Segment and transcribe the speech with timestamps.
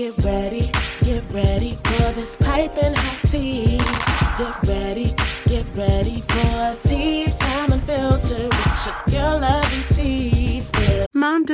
[0.00, 0.70] get ready,
[1.02, 3.76] get ready for this piping hot tea.
[4.38, 5.14] Get ready,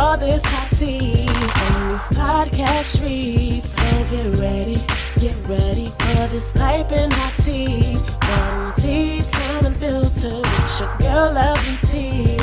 [0.00, 3.74] all this hot tea from these podcast streets.
[3.74, 4.78] So get ready,
[5.18, 11.76] get ready for this piping hot tea from tea time unfiltered with your girl lovely
[11.90, 12.38] tea.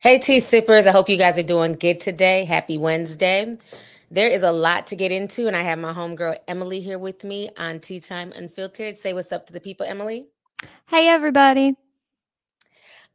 [0.00, 0.88] Hey, tea sippers.
[0.88, 2.44] I hope you guys are doing good today.
[2.44, 3.56] Happy Wednesday.
[4.10, 7.22] There is a lot to get into, and I have my homegirl Emily here with
[7.22, 8.96] me on Tea Time Unfiltered.
[8.96, 10.26] Say what's up to the people, Emily.
[10.86, 11.76] Hey, everybody.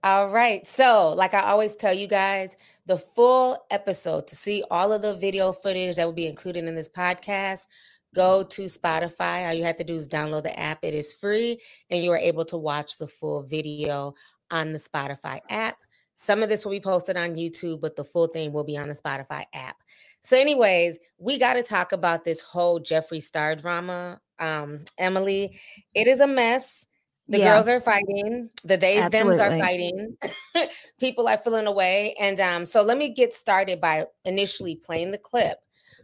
[0.04, 0.68] All right.
[0.68, 5.16] So, like I always tell you guys, the full episode to see all of the
[5.16, 7.68] video footage that will be included in this podcast,
[8.14, 9.48] go to Spotify.
[9.48, 10.80] All you have to do is download the app.
[10.84, 11.58] It is free,
[11.90, 14.14] and you are able to watch the full video
[14.52, 15.78] on the Spotify app.
[16.16, 18.90] Some of this will be posted on YouTube, but the full thing will be on
[18.90, 19.78] the Spotify app.
[20.22, 24.20] So, anyways, we got to talk about this whole Jeffree Star drama.
[24.38, 25.62] Um, Emily,
[25.96, 26.88] it is a mess.
[27.30, 27.54] The Yeah.
[27.54, 28.50] girls are fighting.
[28.64, 30.18] The theys thems are fighting.
[31.00, 32.16] People are feeling away.
[32.20, 35.60] And um, so let me get started by initially playing the clip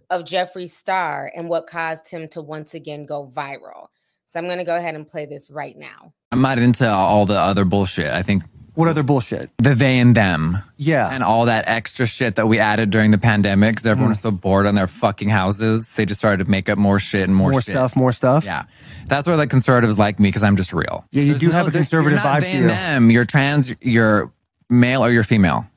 [0.09, 3.87] of Jeffree Star and what caused him to once again go viral.
[4.25, 6.13] So I'm going to go ahead and play this right now.
[6.31, 8.07] I'm not into all the other bullshit.
[8.07, 8.43] I think
[8.79, 9.49] What other bullshit?
[9.57, 11.09] the they and them Yeah.
[11.09, 14.15] and all that extra shit that we added during the pandemic because everyone mm.
[14.15, 15.91] was so bored on their fucking houses.
[15.95, 17.73] They just started to make up more shit and more, more shit.
[17.73, 18.45] stuff, more stuff.
[18.45, 18.63] Yeah.
[19.07, 21.05] That's where like conservatives like me because I'm just real.
[21.11, 22.67] Yeah, you do have a conservative vibe they to and you.
[22.69, 23.11] them.
[23.11, 24.31] You're trans, you're
[24.69, 25.67] male or you're female.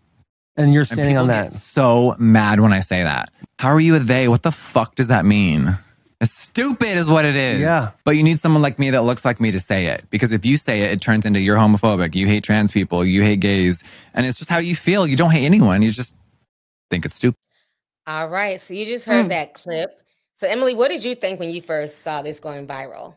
[0.56, 1.50] And you're And on that.
[1.50, 3.32] get so mad when I say that.
[3.58, 4.28] How are you a they?
[4.28, 5.76] What the fuck does that mean?
[6.22, 7.60] It's stupid, is what it is.
[7.60, 7.90] Yeah.
[8.04, 10.04] But you need someone like me that looks like me to say it.
[10.08, 13.22] Because if you say it, it turns into you're homophobic, you hate trans people, you
[13.24, 13.82] hate gays.
[14.14, 15.04] And it's just how you feel.
[15.04, 15.82] You don't hate anyone.
[15.82, 16.14] You just
[16.90, 17.36] think it's stupid.
[18.06, 18.60] All right.
[18.60, 19.30] So you just heard Mm.
[19.30, 19.90] that clip.
[20.34, 23.16] So, Emily, what did you think when you first saw this going viral?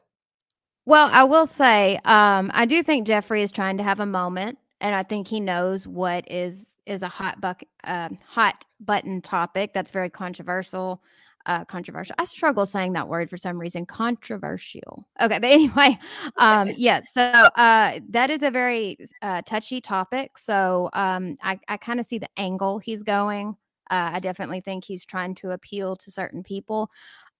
[0.87, 4.57] Well, I will say, um, I do think Jeffree is trying to have a moment,
[4.81, 9.73] and I think he knows what is is a hot buck, uh, hot button topic
[9.73, 11.01] that's very controversial.
[11.45, 12.15] Uh, controversial.
[12.17, 13.85] I struggle saying that word for some reason.
[13.85, 15.07] Controversial.
[15.21, 15.99] Okay, but anyway,
[16.37, 17.01] um, yeah.
[17.03, 20.39] So uh, that is a very uh, touchy topic.
[20.39, 23.55] So um, I, I kind of see the angle he's going.
[23.91, 26.89] Uh, I definitely think he's trying to appeal to certain people.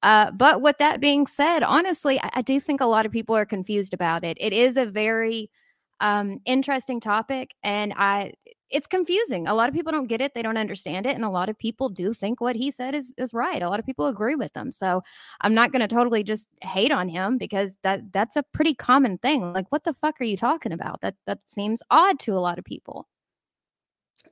[0.04, 3.36] Uh, but with that being said, honestly, I, I do think a lot of people
[3.36, 4.38] are confused about it.
[4.40, 5.50] It is a very
[6.00, 8.34] um, interesting topic, and I
[8.76, 9.48] it's confusing.
[9.48, 11.58] A lot of people don't get it; they don't understand it, and a lot of
[11.58, 13.62] people do think what he said is is right.
[13.62, 15.02] A lot of people agree with him, so
[15.42, 19.18] I'm not going to totally just hate on him because that that's a pretty common
[19.18, 19.54] thing.
[19.54, 21.02] Like, what the fuck are you talking about?
[21.02, 23.08] That that seems odd to a lot of people.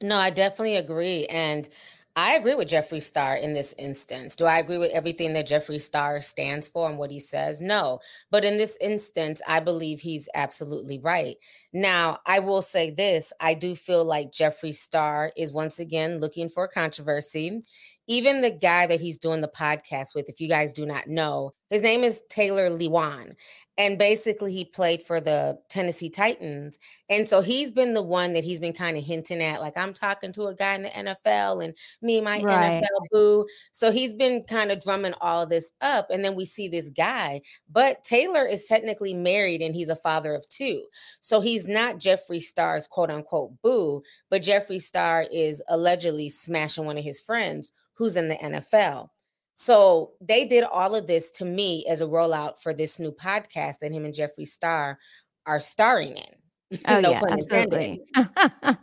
[0.01, 1.25] No, I definitely agree.
[1.27, 1.69] And
[2.15, 4.35] I agree with Jeffree Star in this instance.
[4.35, 7.59] Do I agree with everything that Jeffree Star stands for and what he says?
[7.59, 8.01] No.
[8.29, 11.37] But in this instance, I believe he's absolutely right.
[11.73, 16.49] Now, I will say this I do feel like Jeffree Star is once again looking
[16.49, 17.63] for controversy.
[18.07, 21.53] Even the guy that he's doing the podcast with, if you guys do not know,
[21.69, 23.35] his name is Taylor Lewan.
[23.75, 26.77] And basically, he played for the Tennessee Titans.
[27.09, 29.93] And so he's been the one that he's been kind of hinting at, like, I'm
[29.93, 32.83] talking to a guy in the NFL and me, my Right.
[32.83, 33.47] NFL boo.
[33.71, 36.11] So he's been kind of drumming all this up.
[36.11, 37.41] And then we see this guy,
[37.71, 40.83] but Taylor is technically married and he's a father of two.
[41.19, 46.97] So he's not Jeffree Star's quote unquote boo, but Jeffree Star is allegedly smashing one
[46.99, 49.09] of his friends who's in the NFL.
[49.55, 53.79] So they did all of this to me as a rollout for this new podcast
[53.81, 54.97] that him and Jeffree Star
[55.45, 56.79] are starring in.
[56.87, 58.01] Oh No yeah, absolutely.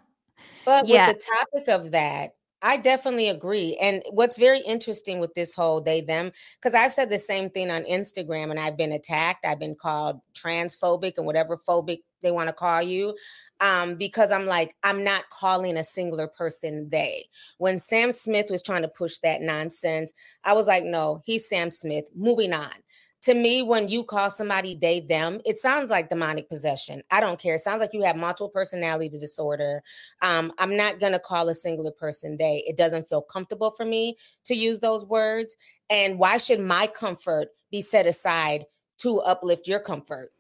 [0.65, 1.09] But Yeah.
[1.09, 2.33] with the topic of that,
[2.63, 3.77] I definitely agree.
[3.81, 6.31] And what's very interesting with this whole they them,
[6.61, 9.47] because I've said the same thing on Instagram and I've been attacked.
[9.47, 13.17] I've been called transphobic and whatever phobic they want to call you.
[13.61, 17.27] Um, because I'm like, I'm not calling a singular person they.
[17.59, 20.13] When Sam Smith was trying to push that nonsense,
[20.45, 22.07] I was like, no, he's Sam Smith.
[22.15, 22.73] Moving on.
[23.23, 27.03] to me, when you call somebody they, them, it sounds like demonic possession.
[27.11, 27.55] I don't care.
[27.55, 29.83] It sounds like you have multiple personality disorder.
[30.23, 32.65] Um, I'm not going to call a singular person they.
[32.67, 34.17] It doesn't feel comfortable for me
[34.47, 35.57] to use those words.
[35.91, 38.65] And why should my comfort be set aside
[38.99, 40.33] to uplift your comfort?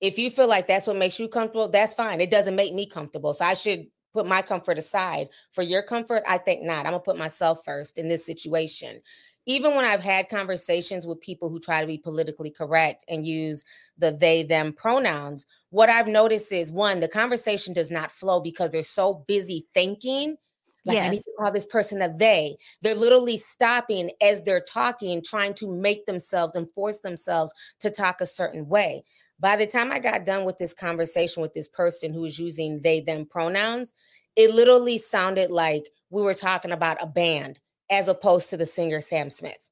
[0.00, 2.20] If you feel like that's what makes you comfortable, that's fine.
[2.20, 3.34] It doesn't make me comfortable.
[3.34, 6.22] So I should put my comfort aside for your comfort.
[6.26, 6.86] I think not.
[6.86, 9.00] I'm going to put myself first in this situation
[9.48, 13.64] even when I've had conversations with people who try to be politically correct and use
[13.96, 18.70] the they them pronouns, what I've noticed is one, the conversation does not flow because
[18.70, 20.36] they're so busy thinking.
[20.84, 21.06] Like, yes.
[21.06, 22.58] I need to call this person a they.
[22.82, 28.20] They're literally stopping as they're talking, trying to make themselves and force themselves to talk
[28.20, 29.02] a certain way.
[29.40, 32.80] By the time I got done with this conversation with this person who was using
[32.82, 33.94] they, them pronouns,
[34.36, 39.00] it literally sounded like we were talking about a band as opposed to the singer
[39.00, 39.70] Sam Smith.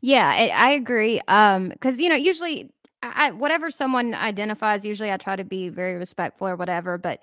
[0.00, 1.20] Yeah, I, I agree.
[1.28, 2.70] Um, because you know, usually,
[3.02, 6.98] I, whatever someone identifies, usually I try to be very respectful or whatever.
[6.98, 7.20] But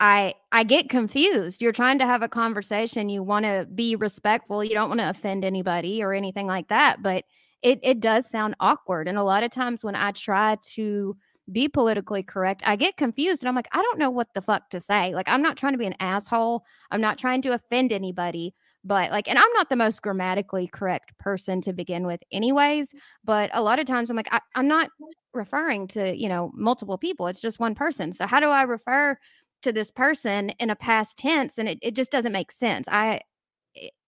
[0.00, 1.62] I I get confused.
[1.62, 3.08] You're trying to have a conversation.
[3.08, 4.64] You want to be respectful.
[4.64, 7.02] You don't want to offend anybody or anything like that.
[7.02, 7.24] But
[7.64, 9.08] it it does sound awkward.
[9.08, 11.16] And a lot of times when I try to
[11.50, 14.70] be politically correct, I get confused and I'm like, I don't know what the fuck
[14.70, 15.14] to say.
[15.14, 16.64] Like, I'm not trying to be an asshole.
[16.90, 21.16] I'm not trying to offend anybody but like and i'm not the most grammatically correct
[21.18, 22.94] person to begin with anyways
[23.24, 24.90] but a lot of times i'm like I, i'm not
[25.32, 29.18] referring to you know multiple people it's just one person so how do i refer
[29.62, 33.20] to this person in a past tense and it, it just doesn't make sense i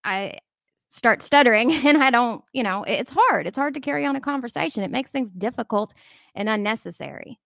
[0.03, 0.37] i
[0.89, 4.21] start stuttering and i don't you know it's hard it's hard to carry on a
[4.21, 5.93] conversation it makes things difficult
[6.35, 7.39] and unnecessary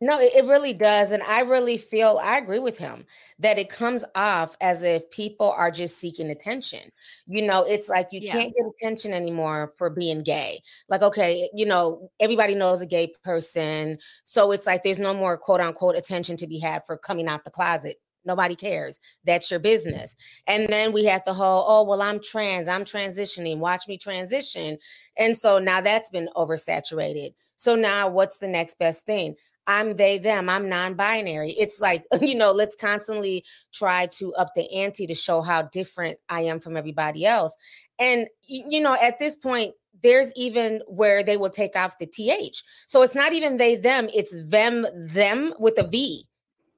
[0.00, 1.12] no, it, really does.
[1.12, 3.06] And I really feel I agree with him
[3.38, 6.90] that it comes off as if people are just seeking attention.
[7.26, 8.32] You know, it's like you yeah.
[8.32, 10.62] can't get attention anymore for being gay.
[10.88, 13.98] Like, okay, you know, everybody knows a gay person.
[14.24, 17.44] So it's like there's no more quote unquote attention to be had for coming out
[17.44, 17.96] the closet.
[18.24, 19.00] Nobody cares.
[19.24, 20.16] That's your business.
[20.46, 24.78] And then we have the whole, oh, well, I'm trans, I'm transitioning, watch me transition.
[25.18, 27.34] And so now that's been oversaturated.
[27.56, 29.36] So now what's the next best thing?
[29.66, 31.52] I'm they, them, I'm non binary.
[31.52, 36.18] It's like, you know, let's constantly try to up the ante to show how different
[36.28, 37.56] I am from everybody else.
[37.98, 42.62] And, you know, at this point, there's even where they will take off the th.
[42.86, 46.26] So it's not even they, them, it's them, them with a V.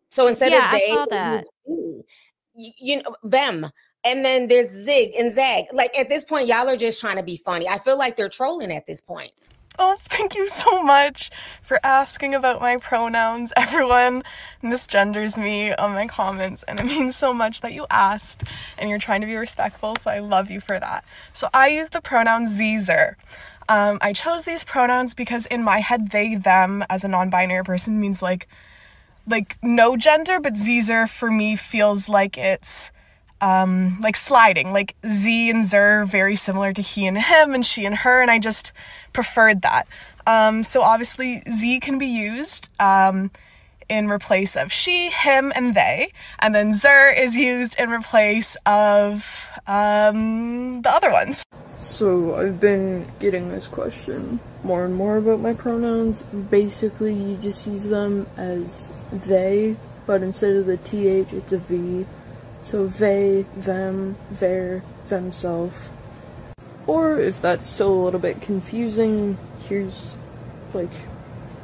[0.08, 1.44] So instead yeah, of they, I saw that.
[1.66, 2.04] You,
[2.78, 3.70] you know, them.
[4.04, 5.66] And then there's zig and zag.
[5.72, 7.68] Like at this point, y'all are just trying to be funny.
[7.68, 9.32] I feel like they're trolling at this point.
[9.78, 11.30] Oh, thank you so much
[11.62, 13.52] for asking about my pronouns.
[13.56, 14.22] Everyone
[14.62, 18.42] misgenders me on my comments, and it means so much that you asked
[18.78, 21.04] and you're trying to be respectful, so I love you for that.
[21.34, 23.16] So I use the pronoun Zer.
[23.68, 27.64] Um, I chose these pronouns because in my head, they, them, as a non binary
[27.64, 28.48] person, means like
[29.26, 32.90] like no gender, but Zer for me feels like it's
[33.40, 37.84] um, like sliding, like Z and Zer, very similar to he and him, and she
[37.84, 38.72] and her, and I just
[39.12, 39.86] preferred that.
[40.26, 43.30] Um, so obviously, Z can be used um,
[43.88, 49.50] in replace of she, him, and they, and then Zer is used in replace of
[49.66, 51.44] um, the other ones.
[51.80, 56.22] So I've been getting this question more and more about my pronouns.
[56.50, 59.76] Basically, you just use them as they,
[60.06, 62.04] but instead of the th, it's a v
[62.66, 65.88] so they, them, their, themself.
[66.84, 70.16] Or if that's still a little bit confusing, here's
[70.74, 70.90] like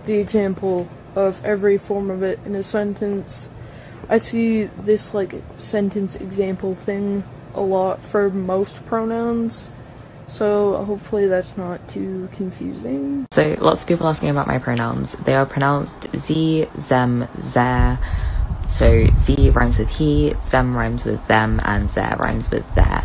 [0.07, 3.49] the example of every form of it in a sentence.
[4.09, 9.69] I see this like sentence example thing a lot for most pronouns.
[10.33, 13.27] So hopefully that's not too confusing.
[13.33, 15.13] So lots of people asking about my pronouns.
[15.13, 17.99] They are pronounced z, zem, their,
[18.67, 23.05] so Z rhymes with he, zem rhymes with them, and there rhymes with there.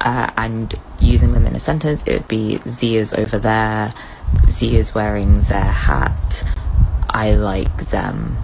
[0.00, 3.94] Uh, and using them in a sentence, it would be Z is over there,
[4.48, 6.44] Z is wearing their hat,
[7.08, 8.36] I like them.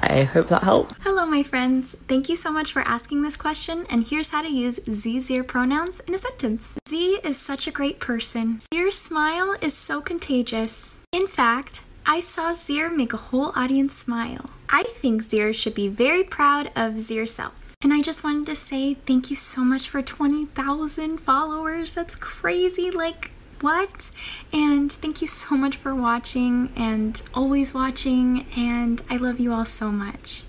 [0.00, 0.94] I hope that helped.
[1.02, 1.96] Hello, my friends.
[2.08, 6.00] Thank you so much for asking this question, and here's how to use Z-Zer pronouns
[6.00, 6.74] in a sentence.
[6.88, 8.58] Z is such a great person.
[8.70, 10.98] Your smile is so contagious.
[11.12, 14.50] In fact, I saw Zer make a whole audience smile.
[14.68, 17.74] I think Zer should be very proud of Zer self.
[17.82, 21.94] And I just wanted to say thank you so much for 20,000 followers.
[21.94, 22.90] That's crazy.
[22.90, 24.10] Like, what?
[24.52, 28.46] And thank you so much for watching and always watching.
[28.56, 30.42] And I love you all so much.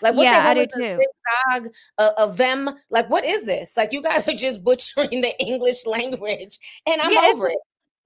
[0.00, 1.04] Like what yeah, I do too.
[1.50, 2.70] Dog, uh, of them.
[2.90, 3.76] Like what is this?
[3.76, 7.58] Like you guys are just butchering the English language, and I'm yeah, over it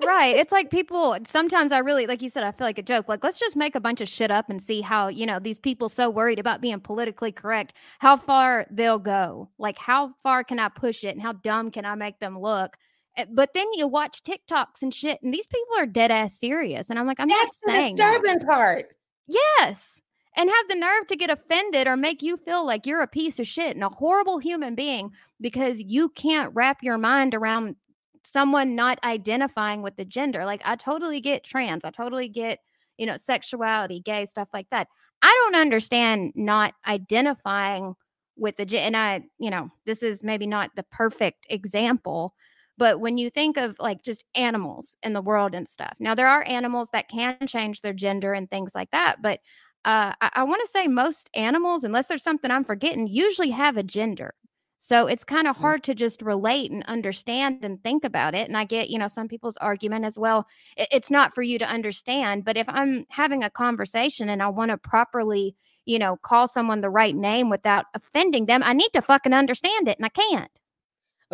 [0.07, 0.37] right.
[0.37, 3.09] It's like people sometimes I really like you said, I feel like a joke.
[3.09, 5.59] Like, let's just make a bunch of shit up and see how, you know, these
[5.59, 9.49] people so worried about being politically correct, how far they'll go.
[9.59, 12.77] Like, how far can I push it and how dumb can I make them look?
[13.17, 16.91] Eh, But then you watch TikToks and shit, and these people are dead ass serious.
[16.91, 18.21] And I'm like, I'm That's not the saying that.
[18.21, 18.95] disturbing part.
[19.27, 20.01] Yes.
[20.37, 23.39] And have the nerve to get offended or make you feel like you're a piece
[23.39, 27.77] of shit and a horrible human being because you can't wrap your mind around
[28.25, 30.47] someone not identifying with the gender.
[30.47, 32.61] Like, I totally get trans, I totally get,
[32.97, 34.89] you know, sexuality, gay, stuff like that.
[35.21, 37.95] I don't understand not identifying
[38.37, 38.79] with the.
[38.79, 42.35] And I, you know, this is maybe not the perfect example,
[42.79, 46.29] but when you think of like just animals in the world and stuff, now there
[46.29, 49.17] are animals that can change their gender and things like that.
[49.23, 49.41] But
[49.85, 53.77] uh, I, I want to say most animals, unless there's something I'm forgetting, usually have
[53.77, 54.35] a gender.
[54.79, 58.49] So it's kind of hard to just relate and understand and think about it.
[58.49, 60.47] And I get, you know, some people's argument as well.
[60.77, 62.45] It's not for you to understand.
[62.45, 65.55] But if I'm having a conversation and I want to properly,
[65.87, 69.87] you know, call someone the right name without offending them, I need to fucking understand
[69.89, 69.99] it.
[69.99, 70.51] And I can't.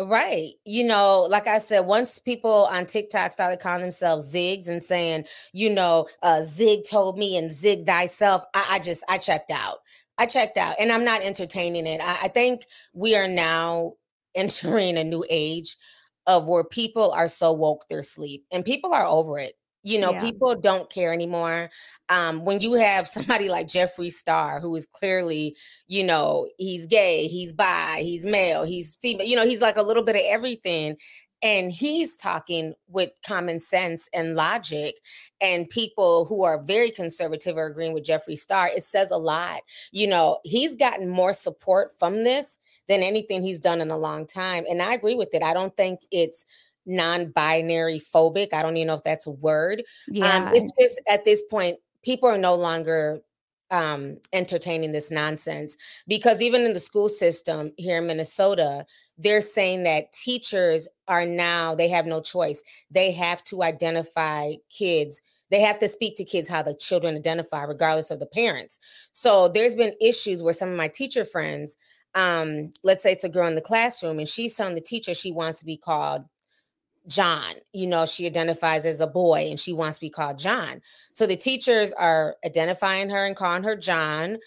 [0.01, 0.53] Right.
[0.63, 5.25] You know, like I said, once people on TikTok started calling themselves zigs and saying,
[5.51, 9.79] you know, uh, zig told me and zig thyself, I, I just, I checked out.
[10.17, 11.99] I checked out and I'm not entertaining it.
[12.01, 13.95] I, I think we are now
[14.35, 15.75] entering a new age
[16.27, 19.55] of where people are so woke they're sleep and people are over it.
[19.89, 20.21] You know, Yeah.
[20.21, 21.69] people don't care anymore.
[22.09, 25.55] Um, when you have somebody like Jeffree Star, who is clearly,
[25.87, 29.81] you know, he's gay, he's bi, he's male, he's female, you know, he's like a
[29.81, 30.97] little bit of everything.
[31.41, 34.95] And he's talking with common sense and logic,
[35.39, 38.67] and people who are very conservative are agreeing with Jeffree Star.
[38.67, 39.61] It says a lot.
[39.93, 44.27] You know, he's gotten more support from this than anything he's done in a long
[44.27, 44.65] time.
[44.69, 45.41] And I agree with it.
[45.41, 46.45] I don't think it's
[46.89, 48.53] non-binary phobic.
[48.53, 49.83] I don't even know if that's a word.
[50.07, 50.47] Yeah.
[50.47, 53.21] Um, it's just at this point, people are no longer
[53.71, 55.77] um, entertaining this nonsense
[56.07, 58.85] because even in the school system here in Minnesota,
[59.17, 62.63] they're saying that teachers are now, they have no choice.
[62.89, 65.21] They have to identify kids.
[65.51, 68.79] They have to speak to kids how the children identify, regardless of the parents.
[69.11, 71.77] So there's been issues where some of my teacher friends,
[72.15, 75.31] um, let's say it's a girl in the classroom, and she's telling the teacher she
[75.31, 76.23] wants to be called
[77.09, 77.55] John.
[77.73, 80.81] You know, she identifies as a boy and she wants to be called John.
[81.11, 84.37] So the teachers are identifying her and calling her John.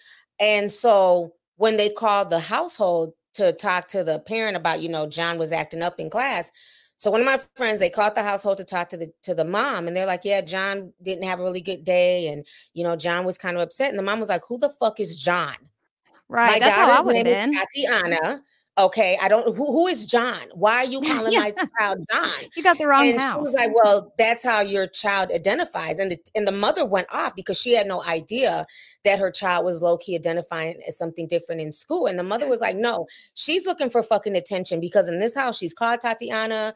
[0.40, 5.06] And so when they call the household to talk to the parent about, you know,
[5.06, 6.50] John was acting up in class.
[6.96, 9.44] So one of my friends, they called the household to talk to the to the
[9.44, 12.94] mom, and they're like, "Yeah, John didn't have a really good day, and you know,
[12.94, 15.56] John was kind of upset." And the mom was like, "Who the fuck is John?"
[16.28, 16.52] right.
[16.52, 17.50] my That's how I daughter's would have name been.
[17.50, 18.42] is Tatiana.
[18.78, 19.54] Okay, I don't.
[19.54, 20.40] Who who is John?
[20.54, 21.40] Why are you calling Yeah.
[21.40, 22.30] my child John?
[22.56, 23.36] You got the wrong and house.
[23.36, 27.08] she was like, "Well, that's how your child identifies." And the and the mother went
[27.12, 28.66] off because she had no idea
[29.04, 32.06] that her child was low key identifying as something different in school.
[32.06, 35.58] And the mother was like, "No, she's looking for fucking attention because in this house
[35.58, 36.74] she's called Tatiana.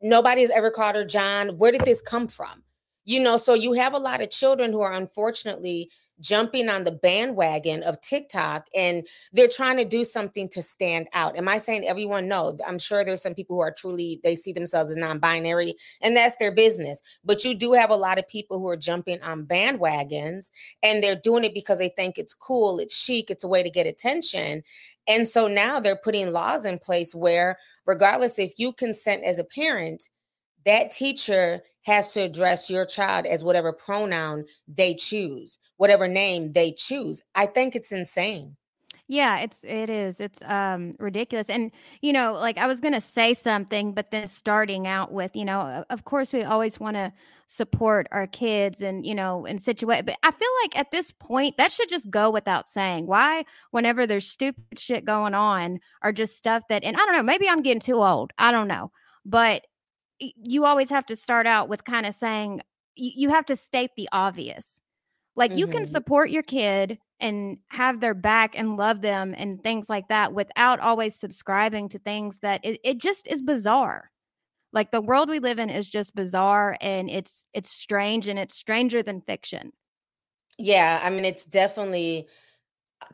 [0.00, 1.58] Nobody has ever called her John.
[1.58, 2.62] Where did this come from?"
[3.04, 5.90] You know, so you have a lot of children who are unfortunately
[6.24, 11.36] jumping on the bandwagon of TikTok and they're trying to do something to stand out.
[11.36, 12.26] Am I saying everyone?
[12.26, 15.74] No, I'm sure there's some people who are truly, they see themselves as non binary
[16.00, 17.02] and that's their business.
[17.24, 20.50] But you do have a lot of people who are jumping on bandwagons
[20.82, 23.70] and they're doing it because they think it's cool, it's chic, it's a way to
[23.70, 24.62] get attention.
[25.06, 29.44] And so now they're putting laws in place where, regardless if you consent as a
[29.44, 30.08] parent,
[30.64, 36.72] that teacher has to address your child as whatever pronoun they choose, whatever name they
[36.72, 37.22] choose.
[37.34, 38.56] I think it's insane.
[39.06, 40.18] Yeah, it's it is.
[40.18, 41.50] It's um ridiculous.
[41.50, 45.36] And you know, like I was going to say something but then starting out with,
[45.36, 47.12] you know, of course we always want to
[47.46, 51.58] support our kids and, you know, and situate but I feel like at this point
[51.58, 53.06] that should just go without saying.
[53.06, 57.22] Why whenever there's stupid shit going on or just stuff that and I don't know,
[57.22, 58.32] maybe I'm getting too old.
[58.38, 58.90] I don't know.
[59.26, 59.66] But
[60.20, 62.62] you always have to start out with kind of saying
[62.96, 64.80] you, you have to state the obvious.
[65.36, 65.86] Like you can Mhm.
[65.86, 70.80] support your kid and have their back and love them and things like that without
[70.80, 74.10] always subscribing to things that it, it just is bizarre.
[74.72, 78.56] Like the world we live in is just bizarre and it's it's strange and it's
[78.56, 79.72] stranger than fiction.
[80.58, 82.28] Yeah, I mean, it's definitely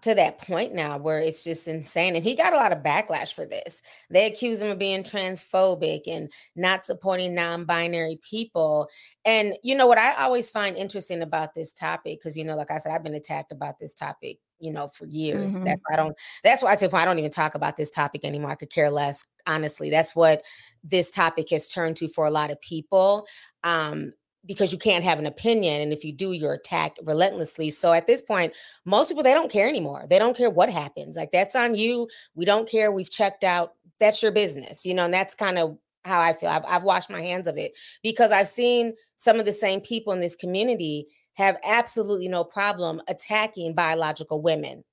[0.03, 2.15] to that point now where it's just insane.
[2.17, 3.83] And he got a lot of backlash for this.
[4.09, 8.89] They accuse him of being transphobic and not supporting non binary people.
[9.25, 12.71] And, you know, what I always find interesting about this topic, because, you know, like
[12.71, 15.59] I said, I've been attacked about this topic you know, for years.
[15.59, 15.65] Mhm.
[15.65, 16.15] That's why I don't.
[16.45, 18.51] That's why I I don't even talk about this topic anymore.
[18.51, 19.27] I could care less.
[19.47, 20.45] Honestly, that's what
[20.85, 23.27] this topic has turned to for a lot of people.
[23.65, 24.13] Um,
[24.47, 27.71] because you can't have an opinion and if you do you're attacked relentlessly.
[27.71, 28.53] So at this point
[28.85, 30.07] most people they don't care anymore.
[30.09, 31.17] They don't care what happens.
[31.17, 32.09] Like that's on you.
[32.35, 32.91] We don't care.
[32.91, 33.75] We've checked out.
[33.99, 36.49] That's your business you know and that's kind of how i feel.
[36.49, 40.13] I've, I've washed my hands of it because i've seen some of the same people
[40.13, 44.85] in this community have absolutely no problem attacking biological women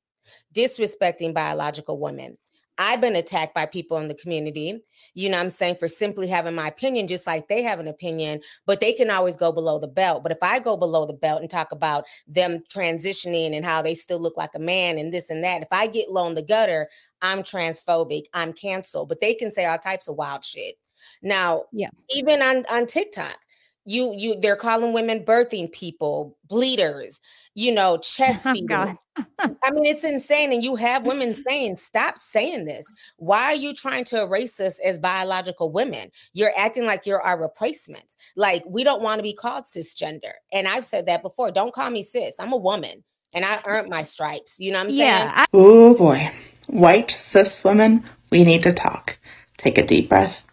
[0.53, 2.37] disrespecting biological women
[2.77, 4.81] I've been attacked by people in the community,
[5.15, 7.87] you know what I'm saying, for simply having my opinion, just like they have an
[7.87, 10.23] opinion, but they can always go below the belt.
[10.23, 13.95] But if I go below the belt and talk about them transitioning and how they
[13.95, 16.43] still look like a man and this and that, if I get low in the
[16.43, 16.87] gutter,
[17.21, 19.09] I'm transphobic, I'm canceled.
[19.09, 20.75] But they can say all types of wild shit.
[21.21, 21.89] Now, Yeah.
[22.09, 23.37] even on, on TikTok,
[23.85, 27.21] you you they're calling women birthing people, bleeders,
[27.55, 28.67] you know, oh, chest Oh, feeding.
[28.67, 28.97] God.
[29.39, 30.51] I mean, it's insane.
[30.51, 32.91] And you have women saying, stop saying this.
[33.17, 36.11] Why are you trying to erase us as biological women?
[36.33, 38.17] You're acting like you're our replacements.
[38.35, 40.33] Like, we don't want to be called cisgender.
[40.51, 41.51] And I've said that before.
[41.51, 42.39] Don't call me cis.
[42.39, 44.59] I'm a woman and I earned my stripes.
[44.59, 45.01] You know what I'm saying?
[45.01, 45.33] Yeah.
[45.35, 46.31] I, Oh boy.
[46.67, 49.19] White cis women, we need to talk.
[49.57, 50.45] Take a deep breath.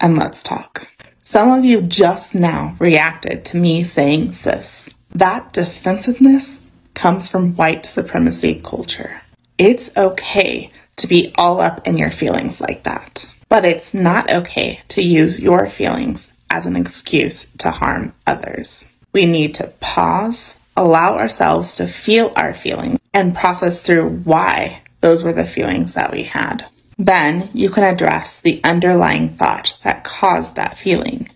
[0.00, 0.88] And let's talk.
[1.20, 4.94] Some of you just now reacted to me saying cis.
[5.14, 9.22] That defensiveness comes from white supremacy culture.
[9.56, 13.28] It's okay to be all up in your feelings like that.
[13.48, 18.92] But it's not okay to use your feelings as an excuse to harm others.
[19.12, 25.22] We need to pause, allow ourselves to feel our feelings, and process through why those
[25.22, 26.66] were the feelings that we had.
[26.98, 31.30] Then you can address the underlying thought that caused that feeling.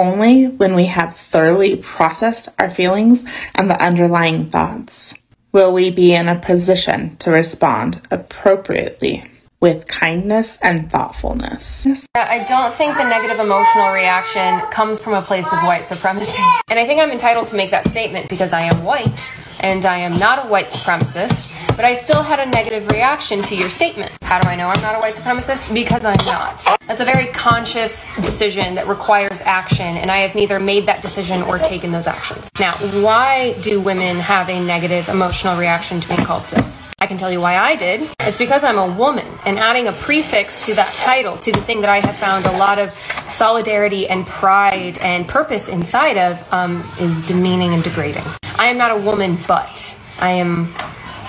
[0.00, 3.22] Only when we have thoroughly processed our feelings
[3.54, 5.14] and the underlying thoughts.
[5.52, 11.86] Will we be in a position to respond appropriately with kindness and thoughtfulness.
[12.14, 16.42] I don't think the negative emotional reaction comes from a place of white supremacy.
[16.68, 19.98] And I think I'm entitled to make that statement because I am white and I
[19.98, 24.12] am not a white supremacist, but I still had a negative reaction to your statement.
[24.22, 25.72] How do I know I'm not a white supremacist?
[25.74, 26.64] Because I'm not.
[26.86, 31.42] That's a very conscious decision that requires action, and I have neither made that decision
[31.42, 32.50] or taken those actions.
[32.58, 36.80] Now, why do women have a negative emotional reaction to being called cis?
[37.02, 38.10] I can tell you why I did.
[38.20, 41.80] It's because I'm a woman, and adding a prefix to that title, to the thing
[41.80, 42.92] that I have found a lot of
[43.30, 48.24] solidarity and pride and purpose inside of, um, is demeaning and degrading.
[48.58, 50.74] I am not a woman, but I am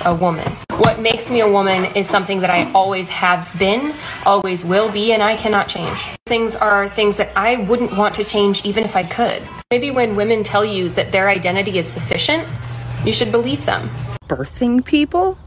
[0.04, 0.52] a woman.
[0.72, 3.94] What makes me a woman is something that I always have been,
[4.26, 6.00] always will be, and I cannot change.
[6.26, 9.42] Things are things that I wouldn't want to change even if I could.
[9.72, 12.46] Maybe when women tell you that their identity is sufficient,
[13.06, 13.90] you should believe them.
[14.28, 15.38] birthing people?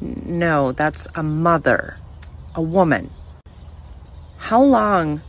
[0.00, 1.98] No, that's a mother,
[2.54, 3.10] a woman.
[4.38, 5.22] How long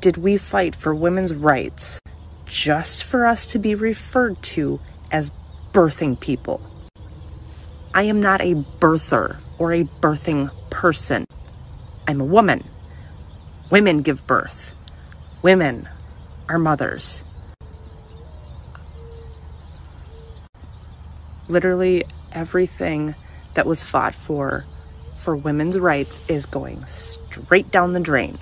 [0.00, 2.00] did we fight for women's rights
[2.46, 5.30] just for us to be referred to as
[5.72, 6.60] birthing people?
[7.94, 11.24] I am not a birther or a birthing person.
[12.08, 12.64] I'm a woman.
[13.70, 14.74] Women give birth.
[15.42, 15.88] Women
[16.48, 17.24] are mothers.
[21.48, 23.14] literally everything
[23.56, 24.64] that was fought for
[25.16, 28.38] for women's rights is going straight down the drain.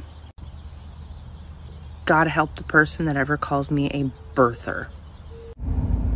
[2.05, 4.89] God help the person that ever calls me a birther.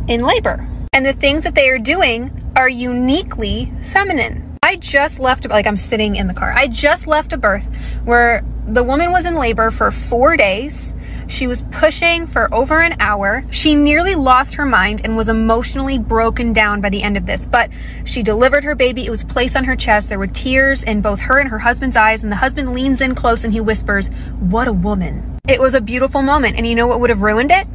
[0.07, 0.67] in labor.
[0.93, 4.57] And the things that they are doing are uniquely feminine.
[4.63, 6.51] I just left, like, I'm sitting in the car.
[6.51, 10.93] I just left a birth where the woman was in labor for four days.
[11.29, 13.45] She was pushing for over an hour.
[13.51, 17.45] She nearly lost her mind and was emotionally broken down by the end of this.
[17.45, 17.69] But
[18.03, 19.05] she delivered her baby.
[19.05, 20.09] It was placed on her chest.
[20.09, 22.23] There were tears in both her and her husband's eyes.
[22.23, 24.07] And the husband leans in close and he whispers,
[24.39, 25.39] What a woman.
[25.47, 26.57] It was a beautiful moment.
[26.57, 27.67] And you know what would have ruined it?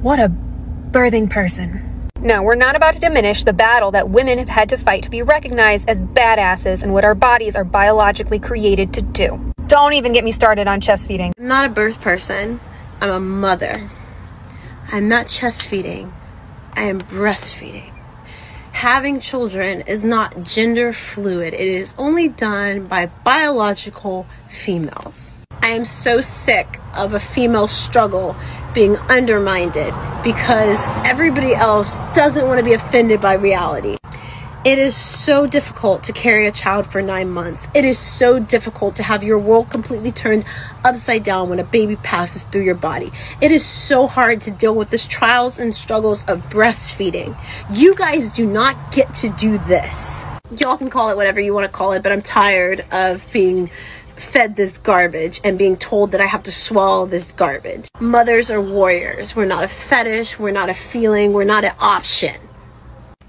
[0.00, 0.32] What a
[0.90, 2.10] birthing person.
[2.20, 5.10] No, we're not about to diminish the battle that women have had to fight to
[5.10, 9.53] be recognized as badasses and what our bodies are biologically created to do.
[9.66, 11.32] Don't even get me started on chest feeding.
[11.38, 12.60] I'm not a birth person.
[13.00, 13.90] I'm a mother.
[14.92, 16.12] I'm not chest feeding.
[16.74, 17.90] I am breastfeeding.
[18.72, 21.54] Having children is not gender fluid.
[21.54, 25.32] It is only done by biological females.
[25.62, 28.36] I am so sick of a female struggle
[28.74, 29.72] being undermined
[30.22, 33.96] because everybody else doesn't want to be offended by reality.
[34.64, 37.68] It is so difficult to carry a child for nine months.
[37.74, 40.46] It is so difficult to have your world completely turned
[40.82, 43.12] upside down when a baby passes through your body.
[43.42, 47.38] It is so hard to deal with the trials and struggles of breastfeeding.
[47.74, 50.24] You guys do not get to do this.
[50.58, 53.70] Y'all can call it whatever you want to call it, but I'm tired of being
[54.16, 57.88] fed this garbage and being told that I have to swallow this garbage.
[58.00, 59.36] Mothers are warriors.
[59.36, 60.38] We're not a fetish.
[60.38, 61.34] We're not a feeling.
[61.34, 62.36] We're not an option.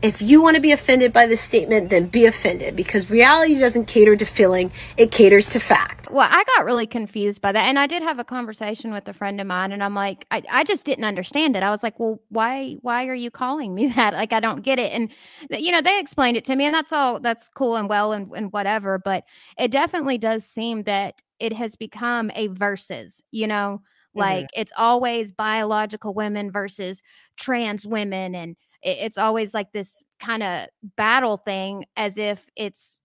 [0.05, 3.87] If you want to be offended by this statement, then be offended because reality doesn't
[3.87, 6.09] cater to feeling, it caters to fact.
[6.11, 7.63] Well, I got really confused by that.
[7.63, 10.43] And I did have a conversation with a friend of mine and I'm like, I,
[10.51, 11.63] I just didn't understand it.
[11.63, 14.13] I was like, well, why why are you calling me that?
[14.13, 14.91] Like I don't get it.
[14.91, 15.09] And
[15.49, 18.31] you know, they explained it to me and that's all that's cool and well and,
[18.35, 18.99] and whatever.
[18.99, 19.23] But
[19.57, 23.81] it definitely does seem that it has become a versus, you know,
[24.13, 24.61] like mm-hmm.
[24.61, 27.01] it's always biological women versus
[27.37, 33.01] trans women and it's always like this kind of battle thing as if it's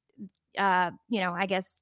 [0.58, 1.80] uh you know i guess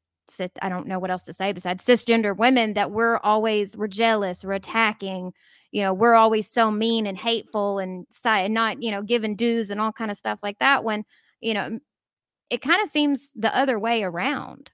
[0.63, 4.45] i don't know what else to say besides cisgender women that we're always we're jealous
[4.45, 5.33] we're attacking
[5.73, 9.71] you know we're always so mean and hateful and, and not you know giving dues
[9.71, 11.05] and all kind of stuff like that when
[11.41, 11.79] you know
[12.51, 14.71] it kind of seems the other way around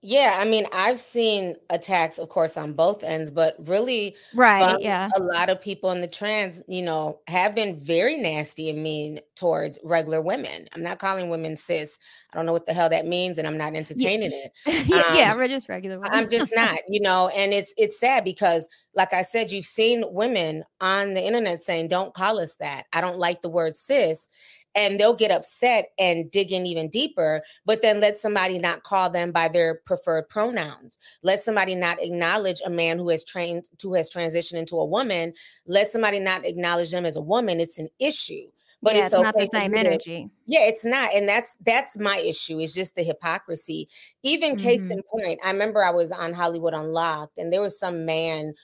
[0.00, 4.80] yeah, I mean, I've seen attacks, of course, on both ends, but really, right?
[4.80, 8.80] Yeah, a lot of people in the trans, you know, have been very nasty and
[8.80, 10.68] mean towards regular women.
[10.72, 11.98] I'm not calling women cis.
[12.32, 14.30] I don't know what the hell that means, and I'm not entertaining
[14.66, 14.72] yeah.
[14.72, 14.92] it.
[14.92, 16.12] Um, yeah, we're just regular women.
[16.12, 20.04] I'm just not, you know, and it's it's sad because, like I said, you've seen
[20.06, 22.84] women on the internet saying, "Don't call us that.
[22.92, 24.28] I don't like the word cis."
[24.74, 29.10] And they'll get upset and dig in even deeper but then let somebody not call
[29.10, 33.94] them by their preferred pronouns let somebody not acknowledge a man who has trained who
[33.94, 35.32] has transitioned into a woman
[35.66, 38.46] let somebody not acknowledge them as a woman it's an issue
[38.82, 40.30] but yeah, it's, it's okay not the same energy.
[40.46, 42.60] Yeah, it's not, and that's that's my issue.
[42.60, 43.88] It's just the hypocrisy.
[44.22, 44.64] Even mm-hmm.
[44.64, 48.54] case in point, I remember I was on Hollywood Unlocked, and there was some man.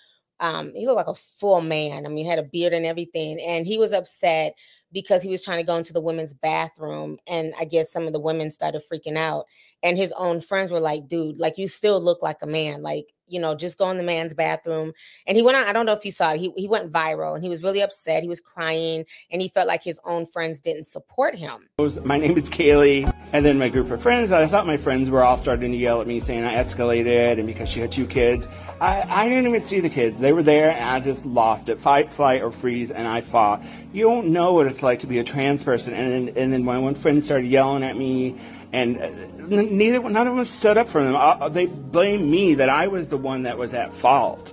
[0.41, 2.07] Um, he looked like a full man.
[2.07, 4.55] I mean, he had a beard and everything, and he was upset
[4.95, 8.15] because he was trying to go into the women's bathroom and I guess some of
[8.15, 9.47] the women started freaking out
[9.85, 13.13] and his own friends were like dude like you still look like a man like
[13.27, 14.93] you know just go in the man's bathroom.
[15.27, 17.35] And he went on I don't know if you saw it he, he went viral
[17.35, 20.61] and he was really upset he was crying and he felt like his own friends
[20.61, 21.69] didn't support him.
[22.05, 25.23] My name is Kaylee and then my group of friends I thought my friends were
[25.23, 28.49] all starting to yell at me saying I escalated and because she had two kids.
[28.81, 31.79] I, I didn't even see the kids they were there and I just lost it
[31.79, 33.63] fight flight or freeze and I fought.
[33.93, 35.95] You don't know what it's like to be a trans person.
[35.95, 38.39] And and then my one friend started yelling at me,
[38.75, 39.09] and uh,
[39.47, 41.15] neither none of them stood up for them.
[41.15, 44.53] Uh, they blamed me that I was the one that was at fault.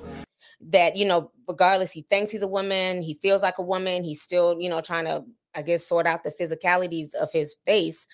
[0.62, 3.02] That you know, regardless, he thinks he's a woman.
[3.02, 4.04] He feels like a woman.
[4.04, 8.06] He's still, you know, trying to, I guess, sort out the physicalities of his face.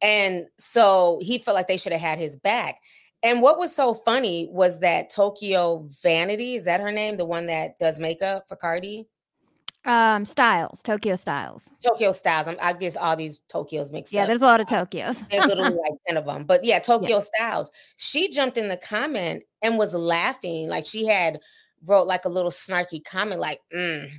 [0.00, 2.78] And so he felt like they should have had his back.
[3.24, 7.16] And what was so funny was that Tokyo Vanity, is that her name?
[7.16, 9.08] The one that does makeup for Cardi?
[9.86, 11.72] Um, Stylez, Tokyo Stylez.
[11.82, 12.48] Tokyo Stylez.
[12.48, 14.26] I'm, i guess all these Tokyos mixed yeah, up.
[14.26, 15.28] there's a lot of Tokyos.
[15.30, 16.44] there's literally like 10 of them.
[16.44, 17.52] But yeah, Tokyo yeah.
[17.54, 17.70] Stylez.
[17.96, 20.68] She jumped in the comment and was laughing.
[20.68, 21.38] Like she had
[21.84, 24.10] wrote like a little snarky comment, like, mm,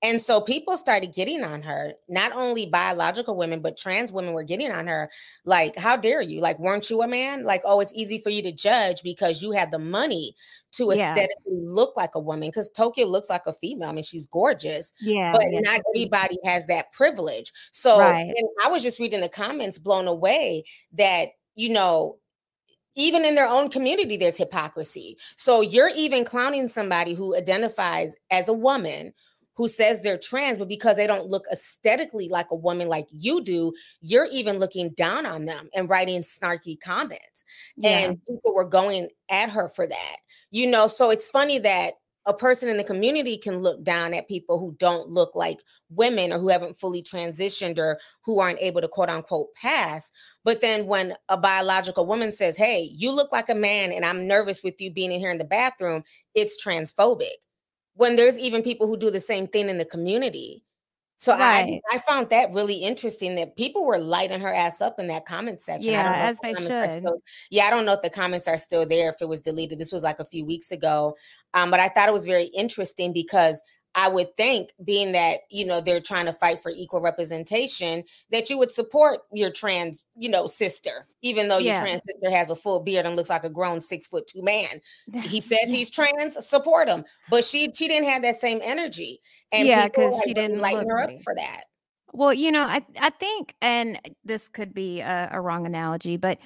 [0.00, 4.44] and so people started getting on her, not only biological women, but trans women were
[4.44, 5.10] getting on her.
[5.44, 6.40] Like, how dare you?
[6.40, 7.42] Like, weren't you a man?
[7.42, 10.36] Like, oh, it's easy for you to judge because you had the money
[10.72, 11.10] to yeah.
[11.10, 12.48] aesthetically look like a woman.
[12.48, 13.88] Because Tokyo looks like a female.
[13.88, 14.92] I mean, she's gorgeous.
[15.00, 15.32] Yeah.
[15.32, 15.60] But yeah.
[15.60, 17.52] not everybody has that privilege.
[17.72, 18.32] So right.
[18.64, 22.18] I was just reading the comments, blown away that, you know,
[22.94, 25.16] even in their own community, there's hypocrisy.
[25.36, 29.12] So you're even clowning somebody who identifies as a woman
[29.58, 33.42] who says they're trans, but because they don't look aesthetically like a woman like you
[33.42, 37.44] do, you're even looking down on them and writing snarky comments.
[37.76, 37.90] Yeah.
[37.90, 40.16] And people were going at her for that.
[40.52, 41.94] You know, so it's funny that
[42.24, 45.58] a person in the community can look down at people who don't look like
[45.90, 50.12] women or who haven't fully transitioned or who aren't able to quote unquote pass.
[50.44, 54.28] But then when a biological woman says, Hey, you look like a man and I'm
[54.28, 57.38] nervous with you being in here in the bathroom, it's transphobic
[57.98, 60.64] when there's even people who do the same thing in the community.
[61.16, 61.80] So right.
[61.90, 65.26] I I found that really interesting that people were lighting her ass up in that
[65.26, 65.90] comment section.
[65.90, 66.90] Yeah, as the they should.
[66.92, 69.80] Still, yeah, I don't know if the comments are still there, if it was deleted.
[69.80, 71.16] This was like a few weeks ago.
[71.54, 73.60] Um, but I thought it was very interesting because
[73.98, 78.48] I would think, being that you know they're trying to fight for equal representation, that
[78.48, 82.54] you would support your trans, you know, sister, even though your trans sister has a
[82.54, 84.80] full beard and looks like a grown six foot two man.
[85.20, 87.04] He says he's trans, support him.
[87.28, 89.18] But she she didn't have that same energy,
[89.50, 91.64] and yeah, because she didn't lighten her up for that.
[92.12, 96.38] Well, you know, I I think, and this could be a, a wrong analogy, but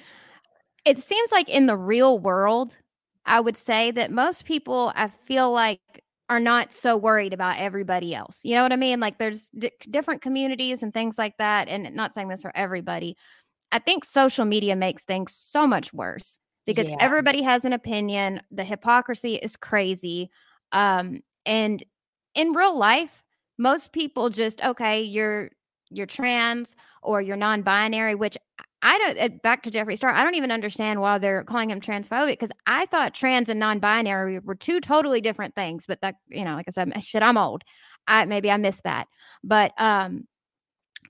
[0.85, 2.79] it seems like in the real world,
[3.27, 6.02] I would say that most people, I feel like,
[6.33, 8.39] are not so worried about everybody else.
[8.43, 8.99] You know what I mean?
[8.99, 11.67] Like there's d- different communities and things like that.
[11.69, 13.15] And not saying this for everybody.
[13.71, 16.97] I think social media makes things so much worse because Yeah.
[16.99, 18.41] everybody has an opinion.
[18.51, 20.29] The hypocrisy is crazy.
[20.71, 21.83] Um, and
[22.35, 23.23] in real life,
[23.57, 25.51] most people just okay, you're
[25.89, 28.37] you're trans or you're non-binary, which
[28.85, 29.41] I don't.
[29.41, 32.85] Back to Jeffree Star, I don't even understand why they're calling him transphobic because I
[32.87, 35.85] thought trans and non-binary were two totally different things.
[35.87, 37.63] But that, you know, like I said, shit, I'm old.
[38.07, 39.07] I maybe I missed that,
[39.43, 40.27] but um,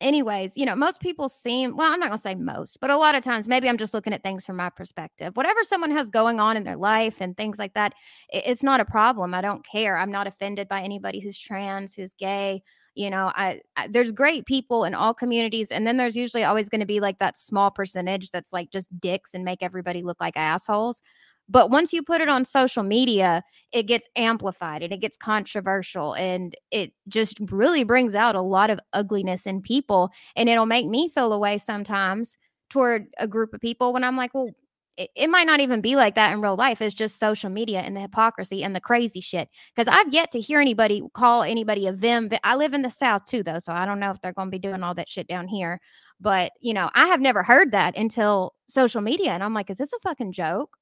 [0.02, 3.16] anyways, you know, most people seem well, I'm not gonna say most, but a lot
[3.16, 5.36] of times maybe I'm just looking at things from my perspective.
[5.36, 7.94] Whatever someone has going on in their life and things like that,
[8.34, 9.34] i- it's not a problem.
[9.34, 9.98] I don't care.
[9.98, 12.64] I'm not offended by anybody who's trans, who's gay.
[12.96, 16.70] You know, I, I there's great people in all communities, and then there's usually always
[16.70, 20.22] going to be like that small percentage that's like just dicks and make everybody look
[20.22, 21.02] like assholes.
[21.50, 26.16] But once you put it on social media, it gets amplified and it gets controversial
[26.16, 30.10] and it just really brings out a lot of ugliness in people.
[30.36, 32.38] And it'll make me feel away sometimes
[32.70, 34.52] toward a group of people when I'm like, well,
[34.98, 36.82] it, it might not even be like that in real life.
[36.82, 39.50] It's just social media and the hypocrisy and the crazy shit.
[39.76, 42.30] Because I've yet to hear anybody call anybody a Vim.
[42.44, 43.60] I live in the South too, though.
[43.60, 45.80] So I don't know if they're going to be doing all that shit down here.
[46.20, 49.32] But, you know, I have never heard that until social media.
[49.32, 50.78] And I'm like, is this a fucking joke?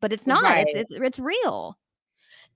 [0.00, 0.44] But it's not.
[0.44, 0.82] It's, Right.
[0.82, 1.78] it's it's real.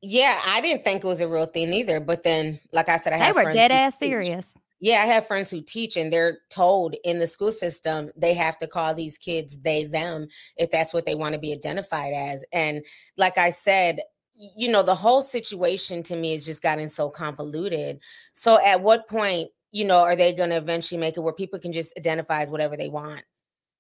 [0.02, 1.98] Yeah, I didn't think it was a real thing either.
[2.00, 4.58] But then, like I said, I They were dead ass serious.
[4.80, 8.58] Yeah, I have friends who teach, and they're told in the school system they have
[8.58, 12.44] to call these kids they them if that's what they want to be identified as.
[12.52, 12.84] And
[13.16, 14.00] like I said,
[14.36, 17.98] you know, the whole situation to me has just gotten so convoluted.
[18.34, 21.58] So, at what point, you know, are they going to eventually make it where people
[21.58, 23.22] can just identify as whatever they want?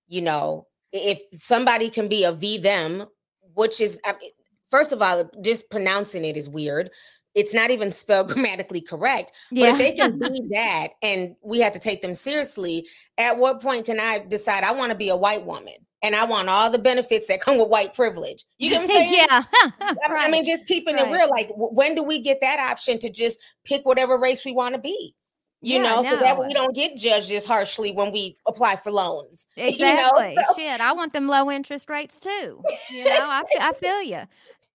[0.08, 3.06] You know, if somebody can be a V them,
[3.54, 4.30] which is I mean,
[4.70, 6.90] first of all, just pronouncing it is weird.
[7.38, 9.30] It's not even spelled grammatically correct.
[9.50, 12.84] But if they can be that and we have to take them seriously,
[13.16, 16.24] at what point can I decide I want to be a white woman and I
[16.24, 18.44] want all the benefits that come with white privilege?
[18.58, 19.14] You get what I'm saying?
[19.14, 19.44] yeah.
[19.80, 21.06] I, I mean, just keeping Right.
[21.06, 21.28] it real.
[21.28, 24.80] Like, when do we get that option to just pick whatever race we want to
[24.80, 25.14] be?
[25.60, 28.90] You Yeah, know, so that we don't get judged as harshly when we apply for
[28.90, 29.46] loans.
[29.56, 30.10] You know?
[30.10, 30.36] Exactly.
[30.36, 32.62] So- Shit, I want them low interest rates too.
[32.92, 34.22] You know, I, I feel you.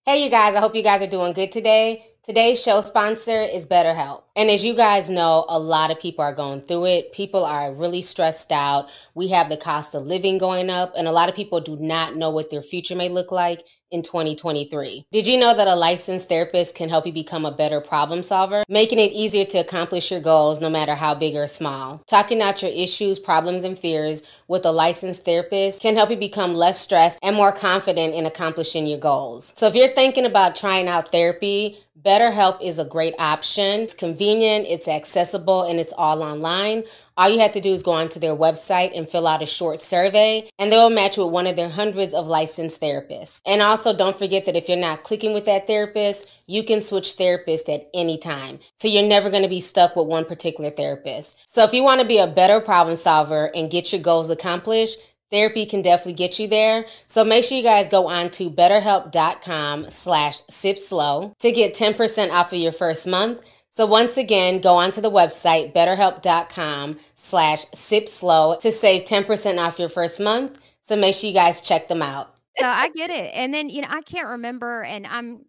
[0.06, 2.06] Hey, you guys, I hope you guys are doing good today.
[2.24, 4.24] Today's show sponsor is BetterHelp.
[4.36, 7.14] And as you guys know, a lot of people are going through it.
[7.14, 8.90] People are really stressed out.
[9.16, 12.18] We have the cost of living going up, and a lot of people do not
[12.18, 15.06] know what their future may look like in 2023.
[15.12, 18.64] Did you know that a licensed therapist can help you become a better problem solver,
[18.68, 22.00] making it easier to accomplish your goals no matter how big or small?
[22.08, 26.56] Talking out your issues, problems, and fears with a licensed therapist can help you become
[26.56, 29.54] less stressed and more confident in accomplishing your goals.
[29.56, 33.82] So if you're thinking about trying out therapy, BetterHelp is a great option.
[33.82, 36.84] It's convenient, it's accessible, and it's all online.
[37.16, 39.82] All you have to do is go onto their website and fill out a short
[39.82, 43.42] survey, and they'll match with one of their hundreds of licensed therapists.
[43.46, 47.16] And also, don't forget that if you're not clicking with that therapist, you can switch
[47.16, 48.60] therapists at any time.
[48.76, 51.38] So you're never going to be stuck with one particular therapist.
[51.46, 54.98] So if you want to be a better problem solver and get your goals accomplished,
[55.34, 56.86] Therapy can definitely get you there.
[57.08, 62.30] So make sure you guys go on to betterhelp.com slash sip slow to get 10%
[62.30, 63.42] off of your first month.
[63.76, 69.80] So once again, go onto the website betterhelp.com slash sip slow to save 10% off
[69.80, 70.62] your first month.
[70.82, 72.36] So make sure you guys check them out.
[72.60, 73.32] So I get it.
[73.34, 75.46] And then, you know, I can't remember, and I'm,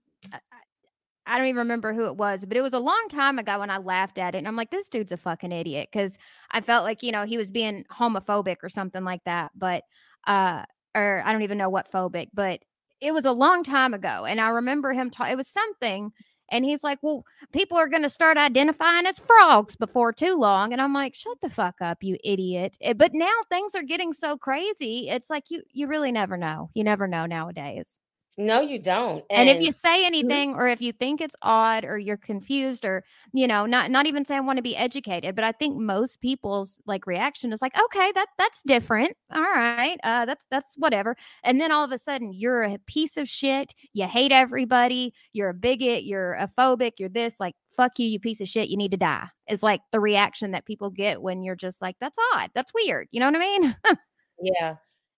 [1.27, 3.69] I- don't even remember who it was, but it was a long time ago when
[3.69, 4.39] I laughed at it.
[4.39, 5.91] And I'm like, this dude's a fucking idiot.
[5.93, 6.17] Cause
[6.51, 9.51] I felt like, you know, he was being homophobic or something like that.
[9.55, 9.85] But,
[10.27, 12.61] uh, or I don't even know what phobic, but
[13.03, 14.25] it was a long time ago.
[14.25, 16.11] And I remember him, ta- it was something.
[16.50, 20.72] And he's like, well, people are going to start identifying as frogs before too long.
[20.72, 22.76] And I'm like, shut the fuck up, you idiot.
[22.80, 25.09] Eh, But now things are getting so crazy.
[25.09, 26.70] It's like you, you really never know.
[26.74, 27.98] You never know nowadays.
[28.37, 29.25] No, you don't.
[29.31, 33.05] And, if you say anything or if you think it's odd or you're confused or
[33.33, 36.20] you know not not even say I want to be educated but I think most
[36.20, 41.16] people's like reaction is like okay that that's different all right uh that's that's whatever
[41.44, 45.51] and then all of a sudden you're a piece of shit you hate everybody you're
[45.51, 48.77] a bigot you're a phobic you're this like fuck you you piece of shit you
[48.77, 52.18] need to die is like the reaction that people get when you're just like that's
[52.35, 53.77] odd that's weird you know what I mean
[54.40, 54.77] Yeah.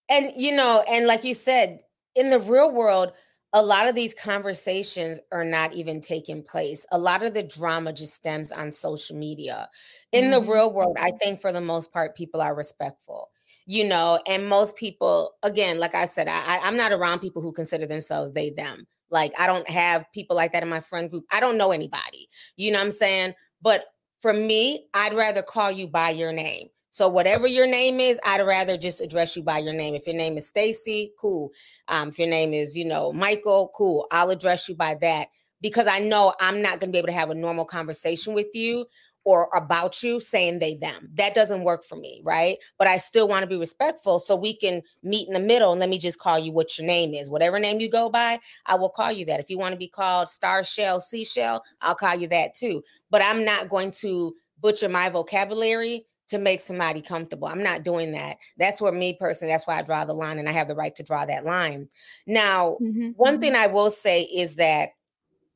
[0.09, 1.81] And you know, and like you said,
[2.17, 3.13] in the real world,
[3.53, 6.85] a lot of these conversations are not even taking place.
[6.91, 9.69] A lot of the drama just stems on social media.
[10.13, 10.31] In mm-hmm.
[10.33, 13.31] the real world, I think for the most part, people are respectful,
[13.67, 17.53] you know, and most people, again, like I said, I, I'm not around people who
[17.53, 18.87] consider themselves they, them.
[19.11, 21.25] Like I don't have people like that in my friend group.
[21.33, 23.35] I don't know anybody, you know what I'm saying?
[23.63, 23.87] But
[24.21, 26.69] for me, I'd rather call you by your name.
[26.97, 29.95] So whatever your name is, I'd rather just address you by your name.
[29.95, 31.51] If your name is Stacy, cool.
[31.89, 34.07] Um, if your name is, you know, Michael, cool.
[34.11, 35.29] I'll address you by that
[35.61, 38.47] because I know I'm not going to be able to have a normal conversation with
[38.55, 38.87] you
[39.25, 41.11] or about you saying they them.
[41.13, 42.57] That doesn't work for me, right?
[42.79, 45.81] But I still want to be respectful so we can meet in the middle and
[45.81, 47.29] let me just call you what your name is.
[47.29, 49.39] Whatever name you go by, I will call you that.
[49.39, 52.83] If you want to be called Star Shell, Seashell, I'll call you that too.
[53.11, 57.49] But I'm not going to butcher my vocabulary to make somebody comfortable.
[57.49, 58.39] I'm not doing that.
[58.59, 60.95] That's where me personally, that's why I draw the line and I have the right
[60.97, 61.89] to draw that line.
[62.27, 63.11] Now, mm-hmm.
[63.17, 63.41] one mm-hmm.
[63.43, 64.91] thing I will say is that,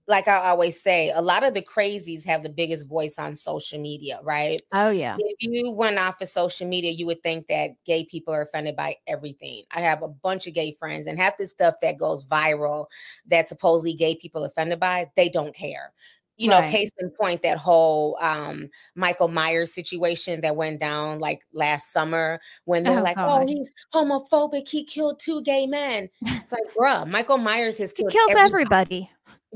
[0.06, 3.80] like I always say, a lot of the crazies have the biggest voice on social
[3.80, 4.60] media, right?
[4.72, 5.16] Oh, yeah.
[5.20, 8.74] If you went off of social media, you would think that gay people are offended
[8.74, 9.62] by everything.
[9.70, 12.86] I have a bunch of gay friends, and half the stuff that goes viral
[13.26, 15.92] that supposedly gay people offended by, they don't care
[16.40, 16.70] you know, right.
[16.70, 22.40] case in point, that whole um, Michael Myers situation that went down like last summer
[22.64, 24.66] when they're oh, like, oh, he's homophobic.
[24.66, 26.08] He killed two gay men.
[26.40, 29.10] It's like, bruh, Michael Myers has killed he kills everybody.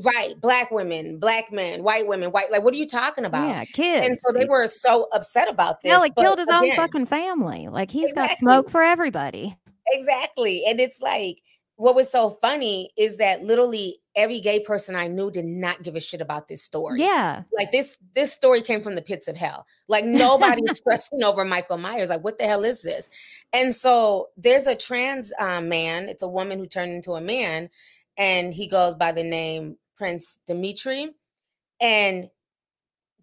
[0.05, 0.38] Right.
[0.38, 2.51] Black women, black men, white women, white.
[2.51, 3.49] Like, what are you talking about?
[3.49, 4.07] Yeah, kids.
[4.07, 5.90] And so they were so upset about this.
[5.90, 7.68] Yeah, like killed his again, own fucking family.
[7.68, 8.29] Like he's exactly.
[8.29, 9.57] got smoke for everybody.
[9.87, 10.64] Exactly.
[10.66, 11.40] And it's like,
[11.77, 15.97] what was so funny is that literally every gay person I knew did not give
[15.97, 17.01] a shit about this story.
[17.01, 17.43] Yeah.
[17.57, 19.67] Like this this story came from the pits of hell.
[19.89, 22.11] Like nobody was stressing over Michael Myers.
[22.11, 23.11] Like what the hell is this?
[23.53, 27.71] And so there's a trans um, man, it's a woman who turned into a man
[28.17, 31.11] and he goes by the name Prince Dimitri.
[31.81, 32.31] And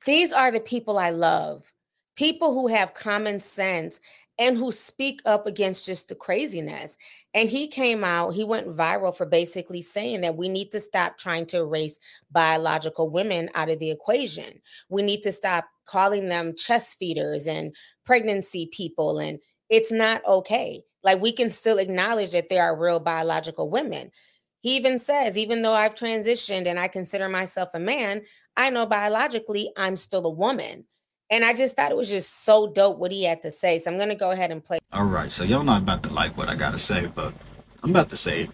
[0.06, 1.72] these are the people I love.
[2.18, 4.02] People who have common sense
[4.40, 6.98] and who speak up against just the craziness.
[7.34, 11.18] And he came out, he went viral for basically saying that we need to stop
[11.18, 12.00] trying to erase
[12.32, 14.62] biological women out of the equation.
[14.90, 19.20] We need to stop calling them chest feeders and pregnancy people.
[19.20, 19.40] And
[19.70, 20.84] it's not okay.
[21.04, 24.12] Like we can still acknowledge that there are real biological women.
[24.62, 28.22] He even says, even though I've transitioned and I consider myself a man,
[28.56, 30.86] I know biologically I'm still a woman.
[31.32, 33.80] And I just thought it was just so dope what he had to say.
[33.80, 34.80] So I'm gonna go ahead and play.
[34.92, 37.34] All right, so y'all not about to like what I gotta say, but
[37.82, 38.50] I'm about to say it.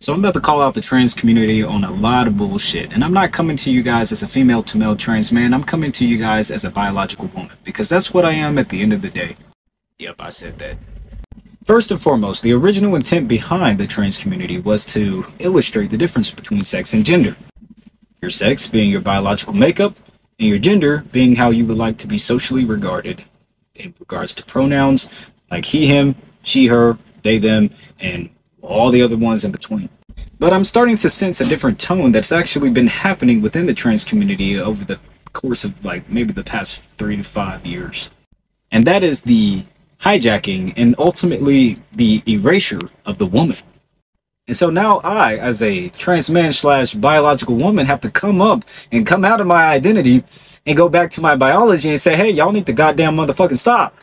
[0.00, 2.94] So I'm about to call out the trans community on a lot of bullshit.
[2.94, 5.52] And I'm not coming to you guys as a female to male trans man.
[5.52, 8.70] I'm coming to you guys as a biological woman because that's what I am at
[8.70, 9.36] the end of the day.
[9.98, 10.78] Yep, I said that.
[11.66, 16.30] First and foremost, the original intent behind the trans community was to illustrate the difference
[16.30, 17.36] between sex and gender.
[18.22, 19.98] Your sex being your biological makeup,
[20.40, 23.24] and your gender being how you would like to be socially regarded
[23.74, 25.08] in regards to pronouns
[25.50, 28.30] like he, him, she, her, they, them, and
[28.62, 29.90] all the other ones in between.
[30.38, 34.04] But I'm starting to sense a different tone that's actually been happening within the trans
[34.04, 34.98] community over the
[35.34, 38.10] course of like maybe the past three to five years.
[38.72, 39.64] And that is the
[40.00, 43.58] hijacking and ultimately the erasure of the woman.
[44.50, 48.64] And so now I, as a trans man slash biological woman, have to come up
[48.90, 50.24] and come out of my identity
[50.66, 53.94] and go back to my biology and say, hey, y'all need to goddamn motherfucking stop.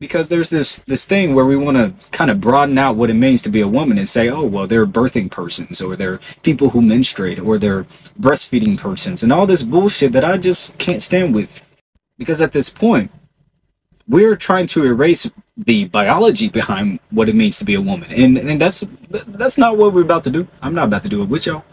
[0.00, 3.14] Because there's this this thing where we want to kind of broaden out what it
[3.14, 6.70] means to be a woman and say, oh, well, they're birthing persons or they're people
[6.70, 7.86] who menstruate or they're
[8.18, 11.62] breastfeeding persons and all this bullshit that I just can't stand with.
[12.16, 13.12] Because at this point,
[14.08, 18.38] we're trying to erase the biology behind what it means to be a woman, and
[18.38, 20.48] and that's that's not what we're about to do.
[20.62, 21.64] I'm not about to do it with y'all,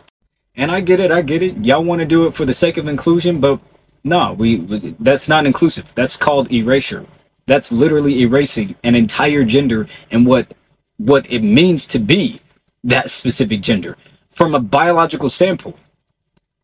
[0.56, 1.66] and I get it, I get it.
[1.66, 3.62] Y'all want to do it for the sake of inclusion, but
[4.04, 4.58] no, we
[5.00, 5.94] that's not inclusive.
[5.96, 7.06] That's called erasure.
[7.48, 10.54] That's literally erasing an entire gender and what
[10.98, 12.42] what it means to be
[12.84, 13.98] that specific gender
[14.30, 15.78] from a biological standpoint.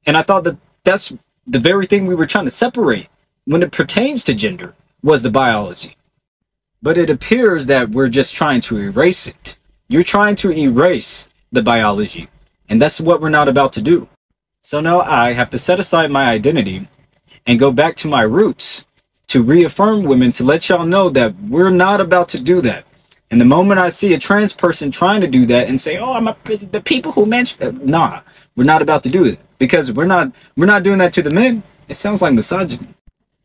[0.05, 1.13] And I thought that that's
[1.45, 3.07] the very thing we were trying to separate
[3.45, 5.97] when it pertains to gender was the biology.
[6.81, 9.57] But it appears that we're just trying to erase it.
[9.87, 12.29] You're trying to erase the biology,
[12.69, 14.07] and that's what we're not about to do.
[14.63, 16.87] So now I have to set aside my identity
[17.45, 18.85] and go back to my roots
[19.27, 22.85] to reaffirm women to let y'all know that we're not about to do that.
[23.29, 26.13] And the moment I see a trans person trying to do that and say, "Oh,
[26.13, 28.21] I'm a, the people who mentioned," uh, nah,
[28.55, 31.31] we're not about to do it because we're not we're not doing that to the
[31.31, 31.63] men.
[31.87, 32.87] It sounds like misogyny.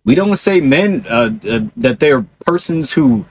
[0.07, 3.27] We don't say men uh, uh, that they're persons who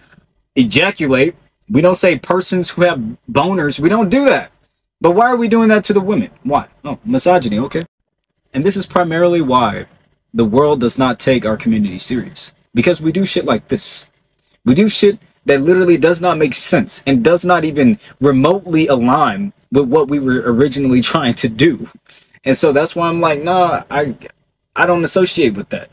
[0.56, 1.36] ejaculate.
[1.70, 3.00] We don't say persons who have
[3.32, 3.80] boners.
[3.80, 4.52] We don't do that.
[5.00, 6.32] But why are we doing that to the women?
[6.44, 6.68] Why?
[6.84, 7.84] Oh, misogyny, okay.
[8.54, 9.86] And this is primarily why
[10.34, 12.52] the world does not take our community serious.
[12.74, 14.10] Because we do shit like this.
[14.66, 19.54] We do shit that literally does not make sense and does not even remotely align
[19.72, 21.90] with what we were originally trying to do.
[22.44, 24.16] And so that's why I'm like, nah, I
[24.76, 25.90] I don't associate with that.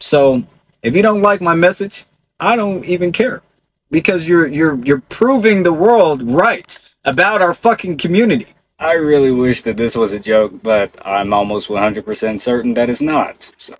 [0.00, 0.44] So
[0.82, 2.06] if you don't like my message,
[2.38, 3.42] I don't even care.
[3.90, 8.46] Because you're you're you're proving the world right about our fucking community.
[8.78, 13.02] I really wish that this was a joke, but I'm almost 100% certain that it's
[13.02, 13.52] not.
[13.56, 13.74] So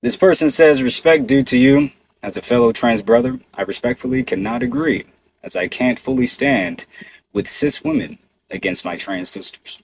[0.00, 1.90] this person says respect due to you
[2.22, 3.40] as a fellow trans brother.
[3.54, 5.04] I respectfully cannot agree
[5.42, 6.86] as I can't fully stand
[7.32, 8.18] with cis women
[8.50, 9.82] against my trans sisters.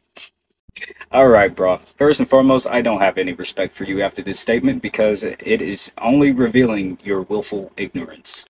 [1.12, 1.76] All right, bro.
[1.98, 5.42] First and foremost, I don't have any respect for you after this statement because it
[5.42, 8.46] is only revealing your willful ignorance.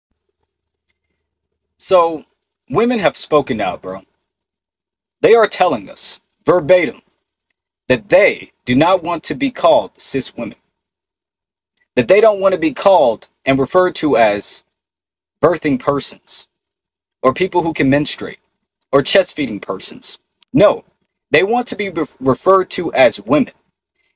[1.77, 2.25] So,
[2.71, 4.03] women have spoken out, bro.
[5.23, 7.03] They are telling us verbatim
[7.89, 10.59] that they do not want to be called cis women.
[11.97, 14.63] That they don't want to be called and referred to as
[15.41, 16.47] birthing persons
[17.23, 18.39] or people who can menstruate
[18.93, 20.21] or chest feeding persons.
[20.53, 20.85] No,
[21.33, 23.55] they want to be re- referred to as women.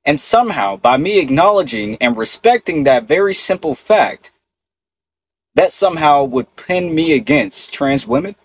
[0.04, 4.30] And somehow, by me acknowledging and respecting that very simple fact,
[5.56, 8.36] that somehow would pin me against trans women?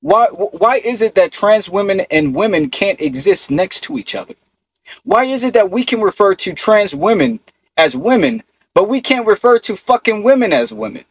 [0.00, 4.34] Why, why is it that trans women and women can't exist next to each other?
[5.04, 7.40] Why is it that we can refer to trans women
[7.76, 8.42] as women,
[8.74, 11.04] but we can't refer to fucking women as women?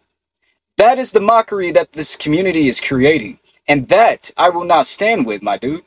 [0.78, 3.40] That is the mockery that this community is creating.
[3.68, 5.84] And that I will not stand with, my dude.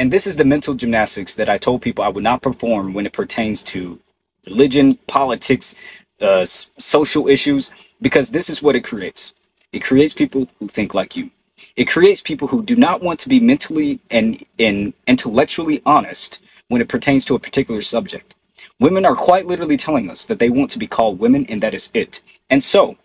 [0.00, 3.04] And this is the mental gymnastics that I told people I would not perform when
[3.04, 4.00] it pertains to
[4.46, 5.74] religion, politics,
[6.22, 7.70] uh, social issues,
[8.00, 9.34] because this is what it creates.
[9.74, 11.30] It creates people who think like you.
[11.76, 16.80] It creates people who do not want to be mentally and, and intellectually honest when
[16.80, 18.34] it pertains to a particular subject.
[18.78, 21.74] Women are quite literally telling us that they want to be called women and that
[21.74, 22.22] is it.
[22.48, 22.96] And so,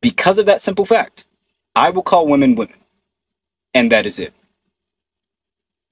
[0.00, 1.26] because of that simple fact,
[1.76, 2.74] I will call women women.
[3.72, 4.34] And that is it.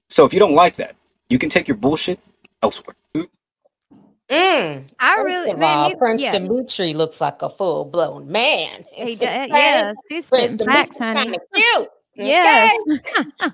[0.09, 0.95] So if you don't like that,
[1.29, 2.19] you can take your bullshit
[2.63, 2.95] elsewhere.
[3.15, 4.83] Mm.
[4.99, 6.31] I First really, of man, all, you- Prince yeah.
[6.31, 8.85] Dimitri looks like a full blown man.
[8.93, 11.21] He does, yes, he's Prince spitting facts, Dimitri's honey.
[11.31, 11.89] kinda cute.
[12.15, 12.79] Yes.
[12.91, 13.51] okay?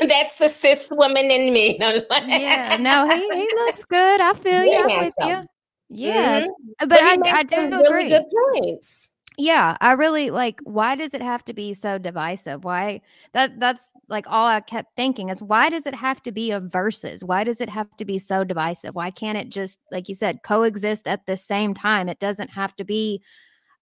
[0.06, 1.78] That's the cis woman in me.
[1.82, 4.20] I'm like, yeah, no, he, he looks good.
[4.20, 4.70] I feel you.
[4.72, 5.24] Very I'm with you.
[5.26, 5.48] handsome.
[5.88, 6.50] Yes, Mhm.
[6.80, 8.08] but, But I, makes I do really agree.
[8.08, 9.10] good points.
[9.36, 10.60] Yeah, I really like.
[10.62, 12.62] Why does it have to be so divisive?
[12.62, 13.00] Why
[13.32, 16.60] that that's like all I kept thinking is why does it have to be a
[16.60, 17.24] versus?
[17.24, 18.94] Why does it have to be so divisive?
[18.94, 22.08] Why can't it just like you said coexist at the same time?
[22.08, 23.22] It doesn't have to be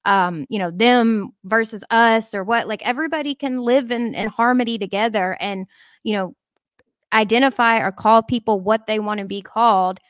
[0.07, 4.79] um you know them versus us or what like everybody can live in, in harmony
[4.79, 5.67] together and
[6.05, 6.35] you know
[7.13, 10.01] identify or call people what they want to be called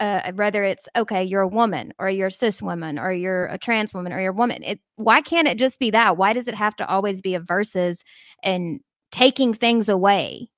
[0.00, 3.58] uh, whether it's okay, you're a woman or you're a cis woman or you're a
[3.58, 4.62] trans woman or you're a woman.
[4.64, 6.16] It why can't it just be that?
[6.16, 8.04] Why does it have to always be a versus
[8.42, 8.80] and
[9.12, 10.48] taking things away?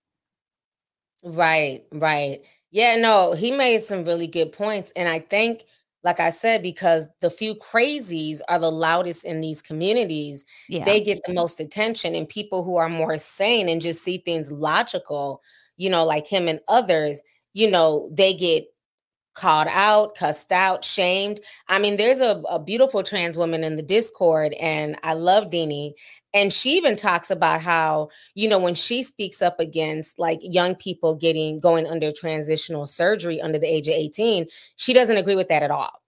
[1.22, 2.40] Right, right.
[2.70, 4.92] Yeah, no, he made some really good points.
[4.96, 5.64] And I think,
[6.02, 10.84] like I said, because the few crazies are the loudest in these communities, Yeah.
[10.84, 12.14] they get the most attention.
[12.14, 15.42] And people who are more sane and just see things logical,
[15.76, 17.22] you know, like him and others,
[17.52, 18.64] you know, they get
[19.34, 21.40] called out, cussed out, shamed.
[21.68, 25.92] I mean, there's a, a beautiful trans woman in the Discord, and I love Deanie.
[26.34, 30.74] And she even talks about how, you know, when she speaks up against like young
[30.74, 35.48] people getting going under transitional surgery under the age of 18, she doesn't agree with
[35.48, 36.01] that at all.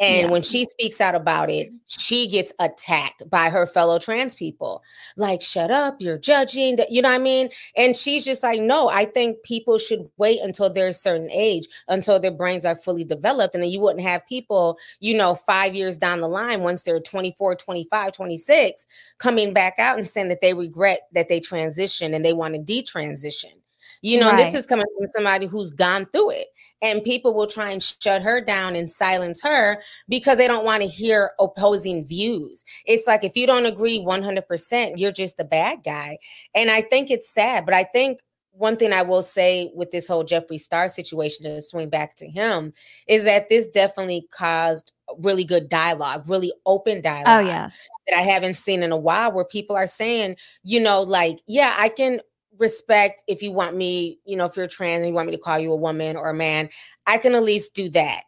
[0.00, 0.32] And Yeah.
[0.32, 4.82] when she speaks out about it, she gets attacked by her fellow trans people.
[5.16, 6.78] Like, shut up, you're judging.
[6.88, 7.50] You know what I mean?
[7.76, 11.68] And she's just like, no, I think people should wait until they're a certain age,
[11.88, 13.54] until their brains are fully developed.
[13.54, 16.98] And then you wouldn't have people, you know, five years down the line, once they're
[17.00, 18.86] 24, 25, 26,
[19.18, 22.60] coming back out and saying that they regret that they transitioned and they want to
[22.60, 23.59] detransition.
[24.02, 26.48] You know, and this is coming from somebody who's gone through it.
[26.82, 30.82] And people will try and shut her down and silence her because they don't want
[30.82, 32.64] to hear opposing views.
[32.86, 36.18] It's like if you don't agree 100%, you're just the bad guy.
[36.54, 38.20] And I think it's sad, but I think
[38.52, 42.28] one thing I will say with this whole Jeffree Star situation to swing back to
[42.28, 42.72] him
[43.06, 47.70] is that this definitely caused really good dialogue, really open oh, dialogue Oh yeah.
[48.06, 51.74] that I haven't seen in a while where people are saying, you know, like, yeah,
[51.78, 52.20] I can
[52.60, 55.42] respect if you want me, you know, if you're trans and you want me to
[55.42, 56.68] call you a woman or a man,
[57.06, 58.22] I can at least do that.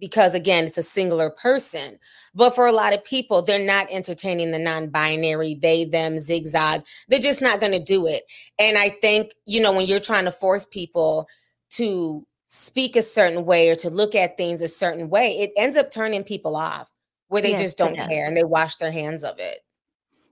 [0.00, 1.98] because again, it's a singular person.
[2.34, 6.82] But for a lot of people, they're not entertaining the non-binary, they, them, zigzag.
[7.08, 8.24] They're just not going to do it.
[8.58, 11.28] And I think, you know, when you're trying to force people
[11.72, 15.76] to speak a certain way or to look at things a certain way, it ends
[15.76, 16.94] up turning people off
[17.28, 19.60] where they Yes, just don't care and they wash their hands of it.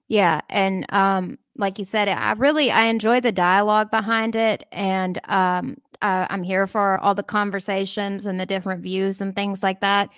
[0.08, 5.20] Yeah, and um, like you said, I really I enjoy the dialogue behind it, and
[5.28, 9.80] um, uh, I'm here for all the conversations and the different views and things like
[9.80, 10.08] that.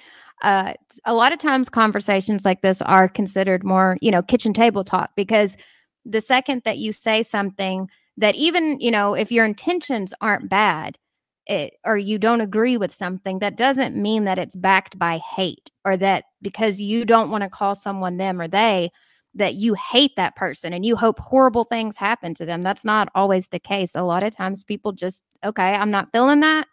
[0.42, 0.74] Uh,
[1.04, 5.10] a lot of times, conversations like this are considered more, you know, kitchen table talk
[5.16, 5.56] because
[6.04, 10.98] the second that you say something that even you know if your intentions aren't bad
[11.46, 15.70] it, or you don't agree with something that doesn't mean that it's backed by hate
[15.84, 18.90] or that because you don't want to call someone them or they
[19.34, 22.62] that you hate that person and you hope horrible things happen to them.
[22.62, 23.94] That's not always the case.
[23.94, 26.66] A lot of times people just, okay, I'm not feeling that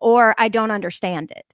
[0.00, 1.46] or I don't understand it.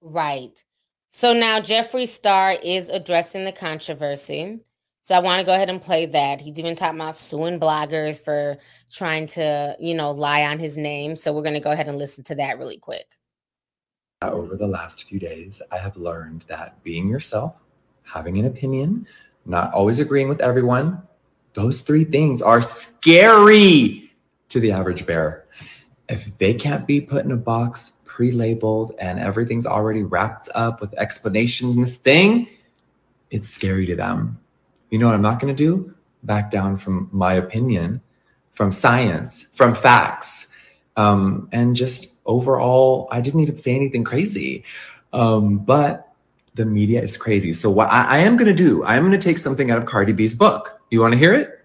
[0.00, 0.62] Right.
[1.08, 4.60] So now Jeffree Star is addressing the controversy.
[5.02, 6.40] So I want to go ahead and play that.
[6.40, 8.58] He's even talking about suing bloggers for
[8.90, 11.16] trying to, you know, lie on his name.
[11.16, 13.06] So we're going to go ahead and listen to that really quick.
[14.22, 17.56] Over the last few days, I have learned that being yourself,
[18.12, 19.06] having an opinion,
[19.46, 21.02] not always agreeing with everyone,
[21.54, 24.10] those three things are scary
[24.50, 25.46] to the average bear.
[26.08, 30.80] If they can't be put in a box, pre labeled, and everything's already wrapped up
[30.80, 32.48] with explanations in this thing,
[33.30, 34.38] it's scary to them.
[34.90, 35.94] You know what I'm not going to do?
[36.22, 38.02] Back down from my opinion,
[38.50, 40.48] from science, from facts.
[40.96, 44.64] Um, and just overall, I didn't even say anything crazy.
[45.14, 46.11] Um, but
[46.54, 47.52] the media is crazy.
[47.52, 49.78] So what I, I am going to do, I am going to take something out
[49.78, 50.80] of Cardi B's book.
[50.90, 51.58] You want to hear it?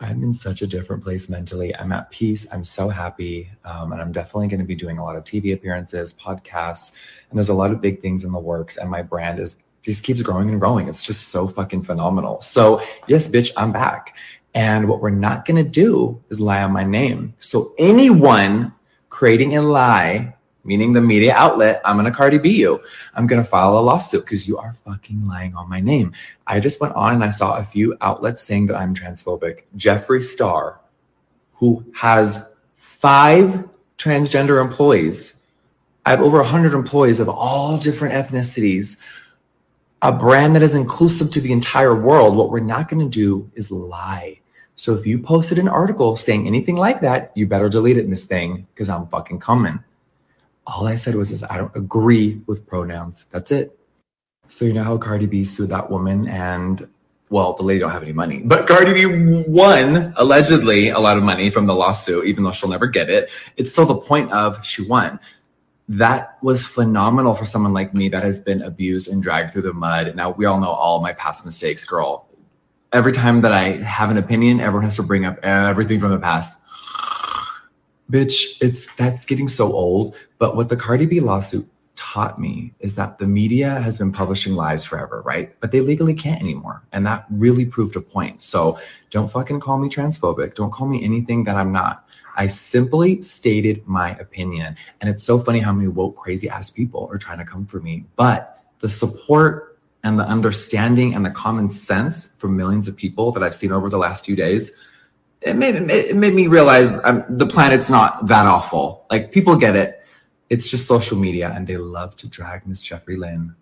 [0.00, 1.74] I'm in such a different place mentally.
[1.76, 2.46] I'm at peace.
[2.52, 3.50] I'm so happy.
[3.64, 6.92] Um, and I'm definitely going to be doing a lot of TV appearances, podcasts,
[7.30, 8.76] and there's a lot of big things in the works.
[8.76, 10.88] And my brand is just keeps growing and growing.
[10.88, 12.40] It's just so fucking phenomenal.
[12.40, 14.16] So yes, bitch, I'm back.
[14.54, 17.34] And what we're not going to do is lie on my name.
[17.38, 18.72] So anyone
[19.08, 20.34] creating a lie,
[20.64, 22.80] meaning the media outlet, I'm to Cardi B you.
[23.14, 26.12] I'm to file a lawsuit because you are fucking lying on my name.
[26.46, 29.62] I just went on and I saw a few outlets saying that I'm transphobic.
[29.76, 30.80] Jeffree Star,
[31.54, 35.40] who has five transgender employees,
[36.04, 38.98] I have over 100 employees of all different ethnicities,
[40.00, 42.36] a brand that is inclusive to the entire world.
[42.36, 44.40] What we're not to do is lie.
[44.74, 48.26] So if you posted an article saying anything like that, you better delete it, Miss
[48.26, 49.78] Thing, because I'm fucking coming.
[50.66, 53.26] All I said was, is I don't agree with pronouns.
[53.30, 53.78] That's it.
[54.48, 56.86] So you know how Cardi B sued that woman and
[57.32, 59.06] well, the lady don't have any money, but Cardi B
[59.48, 63.30] won allegedly a lot of money from the lawsuit, even though she'll never get it.
[63.56, 65.18] It's still the point of she won.
[65.88, 69.72] That was phenomenal for someone like me that has been abused and dragged through the
[69.72, 70.14] mud.
[70.14, 72.28] Now we all know all my past mistakes, girl.
[72.92, 76.18] Every time that I have an opinion, everyone has to bring up everything from the
[76.18, 76.54] past.
[78.10, 80.14] Bitch, it's that's getting so old.
[80.42, 84.54] But what the Cardi B lawsuit taught me is that the media has been publishing
[84.56, 85.54] lies forever, right?
[85.60, 86.82] But they legally can't anymore.
[86.90, 88.40] And that really proved a point.
[88.40, 88.76] So
[89.10, 90.56] don't fucking call me transphobic.
[90.56, 92.08] Don't call me anything that I'm not.
[92.34, 94.74] I simply stated my opinion.
[95.00, 97.78] And it's so funny how many woke, crazy ass people are trying to come for
[97.78, 98.06] me.
[98.16, 103.44] But the support and the understanding and the common sense from millions of people that
[103.44, 104.72] I've seen over the last few days,
[105.42, 109.06] it made, it made me realize um, the planet's not that awful.
[109.08, 110.00] Like people get it.
[110.52, 113.54] It's just social media and they love to drag Miss Jeffrey Lynn.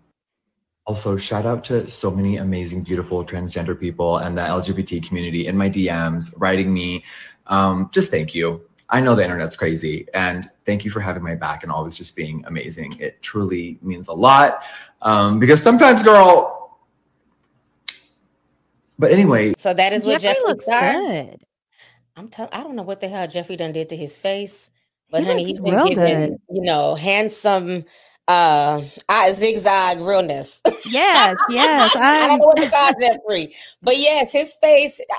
[0.85, 5.55] Also, shout out to so many amazing, beautiful transgender people and the LGBT community in
[5.55, 7.05] my DMs, writing me.
[7.47, 8.59] Um, just thank you.
[8.89, 12.13] I know the internet's crazy and thank you for having my back and always just
[12.13, 12.99] being amazing.
[12.99, 14.61] It truly means a lot.
[15.01, 16.77] Um, because sometimes, girl,
[18.99, 20.91] but anyway, So that is what Jeffrey Jeffree looks Star.
[20.91, 21.37] good.
[22.17, 22.51] I'm telling.
[22.51, 24.71] I don't know what the hell Jeffree done did to his face,
[25.11, 25.97] but He honey, he's been giving,
[26.31, 26.37] good.
[26.49, 27.85] you know, handsome,
[28.27, 30.61] uh, uh zigzag realness.
[30.85, 31.95] Yes, yes.
[31.95, 35.13] I I don't know what to call Jeffree, but yes, his face, uh,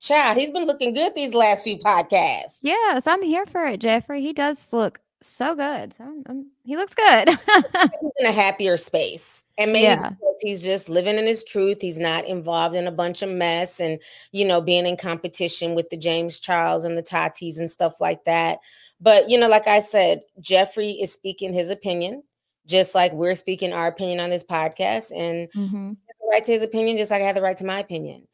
[0.00, 2.58] child, he's been looking good these last few podcasts.
[2.62, 4.20] yes, I'm here for it, Jeffree.
[4.20, 5.94] He does look so good.
[5.94, 7.28] So I'm- I'm- he looks good.
[7.48, 10.10] He's in a happier space, and maybe Yeah.
[10.42, 11.78] he's just living in his truth.
[11.80, 14.00] He's not involved in a bunch of mess, and
[14.32, 18.24] you know, being in competition with the James Charles and the Tatis and stuff like
[18.26, 18.58] that.
[19.00, 22.22] But you know, like I said, Jeffree is speaking his opinion,
[22.66, 25.96] just like we're speaking our opinion on this podcast, and Mhm.
[25.96, 27.80] he has the right to his opinion, just like I have the right to my
[27.80, 28.26] opinion.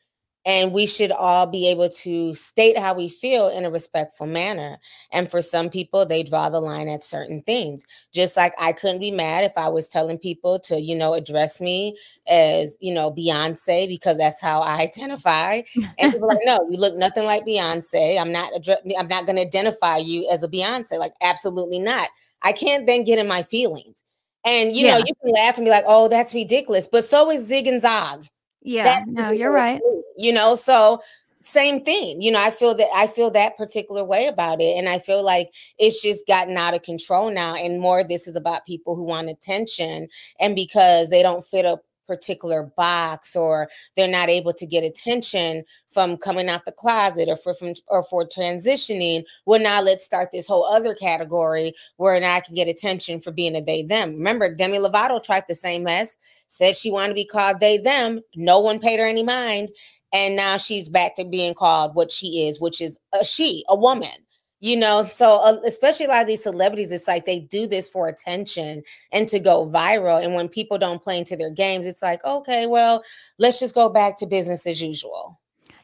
[0.44, 4.78] And we should all be able to state how we feel in a respectful manner.
[5.12, 7.86] And for some people, they draw the line at certain things.
[8.12, 11.60] Just like I couldn't be mad if I was telling people to, you know, address
[11.60, 15.62] me as, you know, Beyonce because that's how I identify.
[15.98, 18.20] And people are like, no, you look nothing like Beyonce.
[18.20, 18.52] I'm not.
[18.98, 20.98] I'm not going to identify you as a Beyonce.
[20.98, 22.08] Like, absolutely not.
[22.42, 24.02] I can't then get in my feelings.
[24.44, 24.98] And you yeah.
[24.98, 27.80] know, you can laugh and be like, "Oh, that's ridiculous," but so is Zig and
[27.80, 28.26] Zog.
[28.60, 29.80] Yeah, that no, you're right.
[30.16, 31.00] You know, so
[31.42, 32.22] same thing.
[32.22, 34.76] You know, I feel that I feel that particular way about it.
[34.78, 37.54] And I feel like it's just gotten out of control now.
[37.54, 40.08] And more this is about people who want attention.
[40.40, 45.64] And because they don't fit a particular box or they're not able to get attention
[45.88, 50.28] from coming out the closet or for from or for transitioning well now let's start
[50.32, 54.14] this whole other category where now i can get attention for being a they them
[54.14, 56.16] remember demi lovato tried the same mess
[56.48, 59.70] said she wanted to be called they them no one paid her any mind
[60.12, 63.76] and now she's back to being called what she is which is a she a
[63.76, 64.10] woman
[64.62, 65.02] you know?
[65.02, 68.84] So uh, especially a lot of these celebrities it's like they do this for attention
[69.10, 70.24] and to go viral.
[70.24, 73.02] And when people don't play into their games it's like okay well
[73.38, 75.38] let's just go back to business as usual.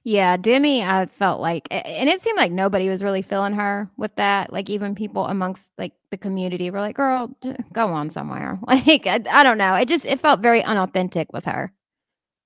[0.04, 4.14] Yeah demi i felt like and it seemed like nobody was really feeling her with
[4.14, 4.52] that.
[4.52, 7.36] Like even people amongst like the community were like girl
[7.72, 8.58] go on somewhere.
[8.66, 9.74] Like I, I don't know.
[9.74, 11.72] It just it felt very unauthentic with her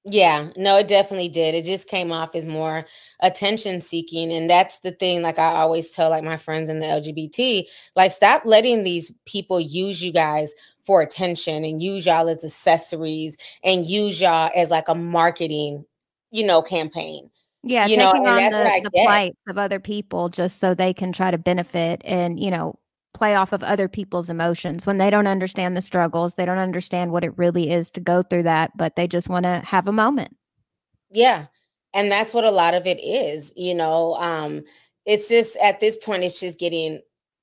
[0.04, 1.54] yeah, no, it definitely did.
[1.54, 2.84] It just came off as more
[3.20, 4.32] attention seeking.
[4.32, 8.10] And that's the thing, like I always tell like my friends in the LGBT, like
[8.10, 10.52] stop letting these people use you guys
[10.84, 15.84] for attention and use y'all as accessories and use y'all as like a marketing,
[16.32, 17.30] you know, campaign.
[17.62, 21.12] Yeah, you taking know, on the, the plights of other people just so they can
[21.12, 22.76] try to benefit and, you know,
[23.14, 24.86] play off of other people's emotions.
[24.86, 28.22] When they don't understand the struggles they don't understand what it really is to go
[28.22, 30.36] through that but they just want to have a moment.
[31.10, 31.46] Yeah
[31.94, 34.62] and that's what a lot of it is you know um
[35.04, 37.00] it's just at this point it's just getting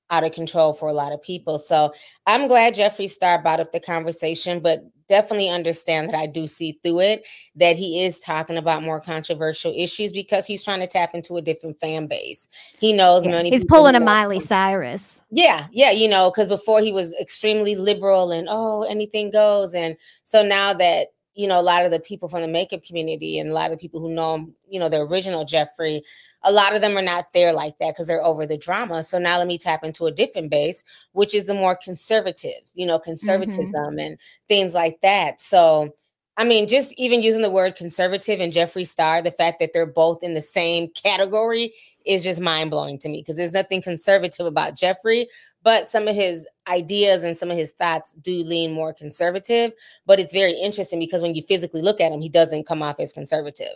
[0.09, 1.57] out of control for a lot of people.
[1.57, 1.93] So
[2.25, 6.79] i'm glad jeffree star brought up the conversation but definitely understand that I do see
[6.81, 11.13] through it that he is talking about more controversial issues because he's trying to tap
[11.13, 12.47] into a different fan base.
[12.79, 13.49] He knows yeah, many.
[13.49, 15.21] He's pulling a Miley Cyrus.
[15.31, 19.97] Yeah, yeah, you know, because before he was extremely liberal and oh, anything goes, and
[20.23, 23.49] so now that you know a lot of the people from the makeup community and
[23.49, 26.01] a lot of people who know him, you know, the original Jeffree
[26.43, 29.03] a lot of them are not there like that because they're over the drama.
[29.03, 32.85] So now let me tap into a different base, which is the more conservatives, you
[32.85, 33.99] know, conservatism mm-hmm.
[33.99, 34.17] and
[34.47, 35.41] things like that.
[35.41, 35.95] So,
[36.37, 39.85] I mean, just even using the word conservative and Jeffree Star, the fact that they're
[39.85, 41.73] both in the same category
[42.05, 45.25] is just mind blowing to me because there's nothing conservative about Jeffree,
[45.61, 49.73] but some of his ideas and some of his thoughts do lean more conservative.
[50.05, 53.01] But it's very interesting because when you physically look at him, he doesn't come off
[53.01, 53.75] as conservative.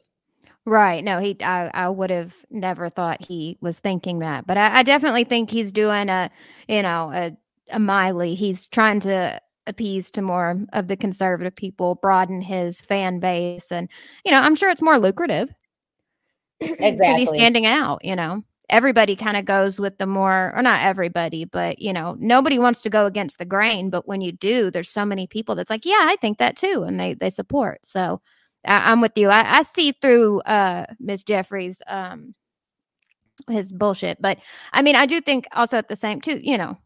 [0.66, 1.03] Right.
[1.03, 4.47] No, he I, I would have never thought he was thinking that.
[4.47, 6.30] But I, I definitely think he's doing a
[6.70, 7.36] you know, a
[7.72, 8.36] a Miley.
[8.36, 13.89] He's trying to appease to more of the conservative people, broaden his fan base and
[14.26, 15.49] you know, I'm sure it's more lucrative.
[16.80, 17.20] Exactly.
[17.22, 18.43] he's standing out, you know.
[18.70, 22.82] Everybody kind of goes with the more or not everybody, but you know, nobody wants
[22.84, 25.86] to go against the grain, but when you do, there's so many people that's like,
[25.86, 27.86] "Yeah, I think that too," and they they support.
[27.86, 28.22] So,
[28.66, 29.30] I, am with you.
[29.30, 32.34] I, I see through uh Miss Jeffree's um
[33.49, 34.22] his bullshit.
[34.22, 34.39] But
[34.72, 36.78] I mean, I do think also at the same too, you know,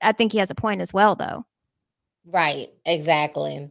[0.00, 1.44] I think he has a point as well though.
[2.24, 3.68] Right, exactly.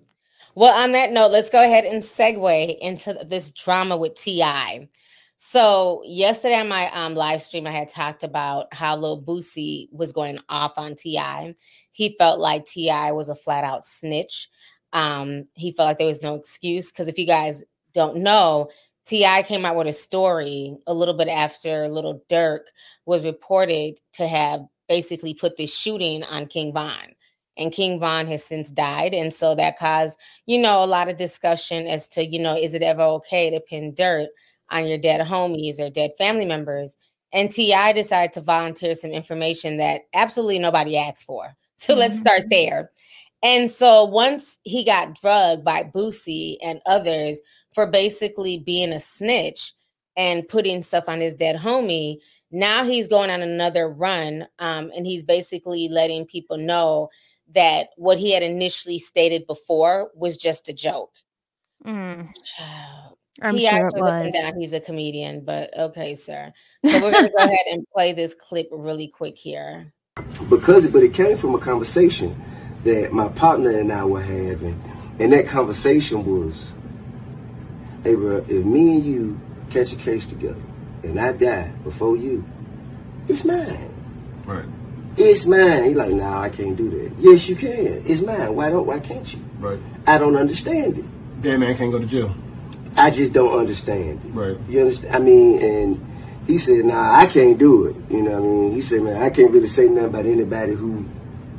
[0.55, 4.89] Well, on that note, let's go ahead and segue into this drama with T.I.
[5.38, 10.12] So yesterday on my um, live stream, I had talked about how Lil Boosie was
[10.12, 11.55] going off on T.I.
[11.93, 13.14] He felt like T.I.
[13.14, 14.49] was a flat out snitch.
[14.93, 17.63] Um, he felt like there was no excuse because if you guys
[17.93, 18.69] don't know,
[19.05, 19.43] T.I.
[19.43, 22.61] came out with a story a little bit after Little Durk
[23.05, 27.15] was reported to have basically put this shooting on King Von.
[27.57, 29.13] And King Von has since died.
[29.13, 32.73] And so that caused, you know, a lot of discussion as to, you know, is
[32.73, 34.29] it ever okay to pin dirt
[34.69, 36.97] on your dead homies or dead family members?
[37.33, 37.93] And T.I.
[37.93, 41.55] decided to volunteer some information that absolutely nobody asked for.
[41.77, 41.99] So mm-hmm.
[41.99, 42.91] let's start there.
[43.43, 47.41] And so once he got drugged by Boosie and others
[47.73, 49.73] for basically being a snitch
[50.15, 52.17] and putting stuff on his dead homie,
[52.51, 54.47] now he's going on another run.
[54.59, 57.09] Um, and he's basically letting people know
[57.53, 61.13] that what he had initially stated before was just a joke.
[61.85, 62.29] Mm.
[63.41, 64.33] I'm he sure it was.
[64.33, 66.53] Down, he's a comedian, but okay, sir.
[66.85, 69.91] So we're gonna go ahead and play this clip really quick here.
[70.49, 72.39] Because, but it came from a conversation
[72.84, 74.82] that my partner and I were having,
[75.19, 76.71] and that conversation was
[78.03, 80.61] hey, bro, if me and you catch a case together
[81.03, 82.43] and I die before you,
[83.27, 83.93] it's mine.
[84.45, 84.65] Right.
[85.17, 85.84] It's mine.
[85.84, 87.11] He like, nah, I can't do that.
[87.19, 88.03] Yes, you can.
[88.05, 88.55] It's mine.
[88.55, 88.86] Why don't?
[88.86, 89.39] Why can't you?
[89.59, 89.79] Right.
[90.07, 91.41] I don't understand it.
[91.41, 92.36] Dead man can't go to jail.
[92.97, 94.29] I just don't understand it.
[94.29, 94.57] Right.
[94.67, 95.15] You understand?
[95.15, 96.11] I mean, and
[96.47, 97.95] he said, nah, I can't do it.
[98.09, 98.73] You know what I mean?
[98.73, 101.05] He said, man, I can't really say nothing about anybody who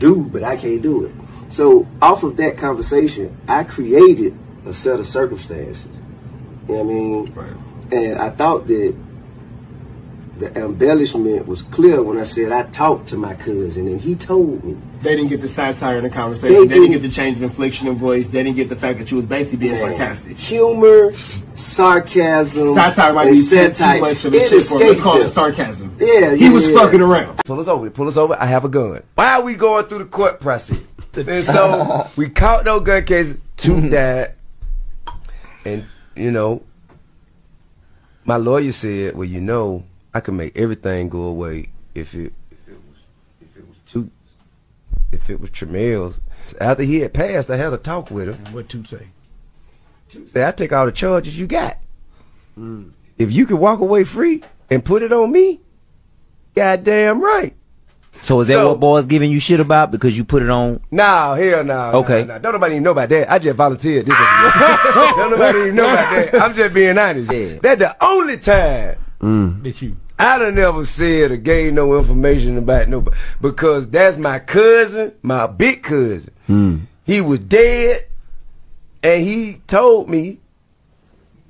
[0.03, 1.15] do, but I can't do it.
[1.51, 4.37] So off of that conversation, I created
[4.67, 5.87] a set of circumstances.
[6.69, 7.33] You know what I mean?
[7.33, 7.57] Right.
[7.93, 8.97] And I thought that
[10.43, 14.65] the embellishment was clear when I said I talked to my cousin and he told
[14.65, 14.77] me.
[15.03, 16.49] They didn't get the satire in the conversation.
[16.49, 17.03] They They, didn't didn't.
[17.03, 18.29] get the change of inflection of voice.
[18.29, 20.37] They didn't get the fact that you was basically being Man, sarcastic.
[20.37, 21.13] Humor,
[21.55, 24.01] sarcasm, Satire might and be too satire.
[24.01, 24.89] much of a shit for him.
[24.89, 25.97] Let's call it sarcasm.
[25.99, 26.77] Yeah, He yeah, was yeah.
[26.79, 27.39] fucking around.
[27.45, 27.91] Pull us over.
[27.91, 28.37] Pull us over.
[28.39, 29.03] I have a gun.
[29.15, 30.79] Why are we going through the court process?
[31.15, 33.39] and so we caught no gun cases.
[33.57, 33.89] Two mm-hmm.
[33.91, 34.35] died.
[35.65, 35.85] And,
[36.17, 36.63] you know,
[38.25, 39.85] my lawyer said, well, you know,
[40.15, 43.03] I could make everything go away if it if it was
[43.41, 44.11] if it was two
[45.11, 46.21] if it was Tremell's.
[46.61, 48.53] After he had passed, I had a talk with him.
[48.53, 49.09] What to say?
[50.27, 51.79] Say, I take all the charges you got.
[53.19, 55.61] If you could walk away free and put it on me,
[56.55, 57.55] goddamn right.
[58.21, 60.81] So is that So- what boys giving you shit about because you put it on?
[60.91, 61.93] Nah, hell no.
[62.01, 62.25] Okay.
[62.25, 62.39] no, no.
[62.41, 63.33] Don't nobody even know about that.
[63.33, 64.15] I just volunteered this.
[64.19, 65.13] Ah!
[65.17, 66.43] Don't nobody even know about that.
[66.43, 67.31] I'm just being honest.
[67.63, 68.99] That's the only time
[69.63, 69.97] That you.
[70.23, 75.49] I done never said or gave no information about nobody because that's my cousin, my
[75.49, 76.31] big cousin.
[76.47, 76.79] Hmm.
[77.05, 78.07] He was dead,
[79.03, 80.39] and he told me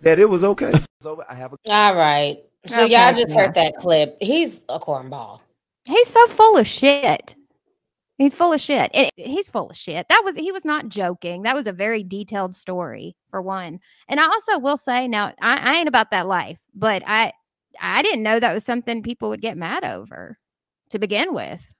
[0.00, 0.72] that it was okay.
[1.02, 2.38] So I have a All right.
[2.66, 4.16] So Okay, y'all just heard that clip.
[4.20, 5.40] He's a cornball.
[5.84, 7.34] He's so full of shit.
[8.18, 8.88] He's full of shit.
[8.94, 10.06] And he's full of shit.
[10.08, 11.42] That was he was not joking.
[11.42, 13.80] That was a very detailed story for one.
[14.08, 17.32] And I also will say now I, I ain't about that life, but I
[17.82, 20.38] I didn't know that was something people would get mad over
[20.90, 21.72] to begin with.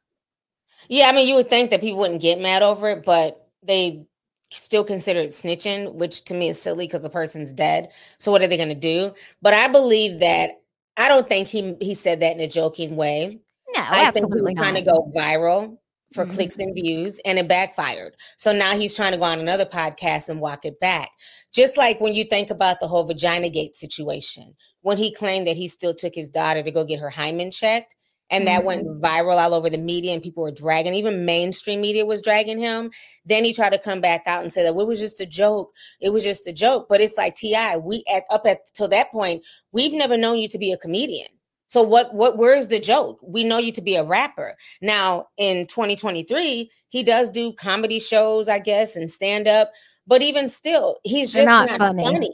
[0.89, 4.07] Yeah, I mean, you would think that people wouldn't get mad over it, but they
[4.51, 7.91] still consider it snitching, which to me is silly because the person's dead.
[8.19, 9.15] So what are they going to do?
[9.41, 10.61] But I believe that
[10.97, 13.41] I don't think he he said that in a joking way.
[13.75, 15.79] No, I think he was absolutely trying to go viral
[16.13, 16.35] for Mhm.
[16.35, 18.15] clicks and views, and it backfired.
[18.37, 21.11] So now he's trying to go on another podcast and walk it back.
[21.55, 25.57] Just like when you think about the whole vagina gate situation, when he claimed that
[25.57, 27.97] he still took his daughter to go get her hymen checked,
[28.33, 29.05] and that went mm-hmm.
[29.05, 32.91] viral all over the media, and people were dragging, even mainstream media was dragging him.
[33.27, 35.27] Then he tried to come back out and say that well, it was just a
[35.27, 35.73] joke.
[36.01, 36.87] It was just a joke.
[36.89, 40.49] But it's like Ti, we at up at till that point, we've never known you
[40.49, 41.29] to be a comedian.
[41.67, 43.19] So what what where's the joke?
[43.23, 44.57] We know you to be a rapper.
[44.81, 49.73] Now in 2023, he does do comedy shows, I guess, and stand up,
[50.07, 52.05] but even still, he's They're just not not, funny.
[52.05, 52.31] funny.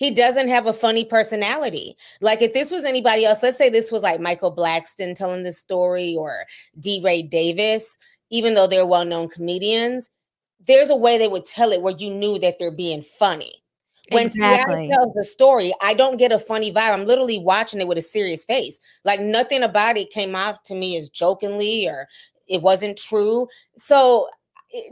[0.00, 1.94] He doesn't have a funny personality.
[2.22, 5.58] Like if this was anybody else, let's say this was like Michael Blackson telling this
[5.58, 6.46] story or
[6.80, 7.98] DeRay Davis,
[8.30, 10.08] even though they're well-known comedians,
[10.66, 13.62] there's a way they would tell it where you knew that they're being funny.
[14.10, 14.88] When Exactly.
[14.88, 14.96] T.I.
[14.96, 16.92] tells the story, I don't get a funny vibe.
[16.92, 18.80] I'm literally watching it with a serious face.
[19.04, 22.08] Like nothing about it came off to me as jokingly or
[22.48, 23.48] it wasn't true.
[23.76, 24.30] So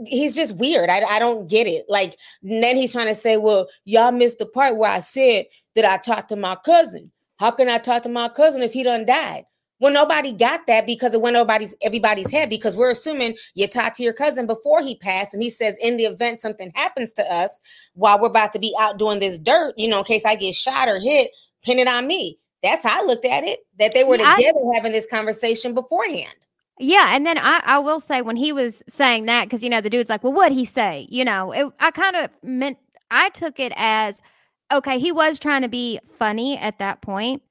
[0.07, 0.91] he's just weird.
[0.91, 1.85] I, I don't get it.
[1.89, 5.85] Like then he's trying to say, well, y'all missed the part where I said that
[5.85, 7.11] I talked to my cousin.
[7.39, 9.45] How can I talk to my cousin if he done died?
[9.81, 13.97] Well, nobody got that because it went nobody's everybody's head because we're assuming you talked
[13.99, 17.23] to your cousin before he passed, and he says, in the event something happens to
[17.33, 17.61] us
[17.95, 20.57] while we're about to be out doing this dirt, you know, in case I get
[20.57, 21.31] shot or hit,
[21.63, 22.39] pin it on me.
[22.61, 23.61] That's how I looked at it.
[23.79, 26.35] That they were Yeah, I- together having this conversation beforehand.
[26.81, 29.81] Yeah, and then I, I will say when he was saying that, because you know
[29.81, 32.79] the dude's like, "Well, what'd he say?" You know, it, I kind of meant
[33.11, 34.21] I took it as
[34.73, 37.43] okay, he was trying to be funny at that point,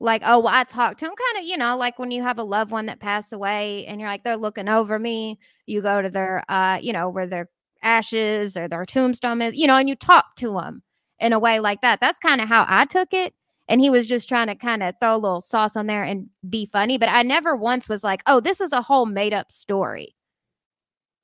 [0.00, 2.38] like, "Oh, well, I talked to him," kind of, you know, like when you have
[2.38, 5.38] a loved one that passed away, and you're like, they're looking over me.
[5.66, 7.48] You go to their, uh, you know, where their
[7.82, 10.82] ashes or their tombstone is, you know, and you talk to them
[11.20, 12.00] in a way like that.
[12.00, 13.32] That's kind of how I took it.
[13.68, 16.28] And he was just trying to kind of throw a little sauce on there and
[16.48, 16.98] be funny.
[16.98, 20.14] But I never once was like, oh, this is a whole made up story.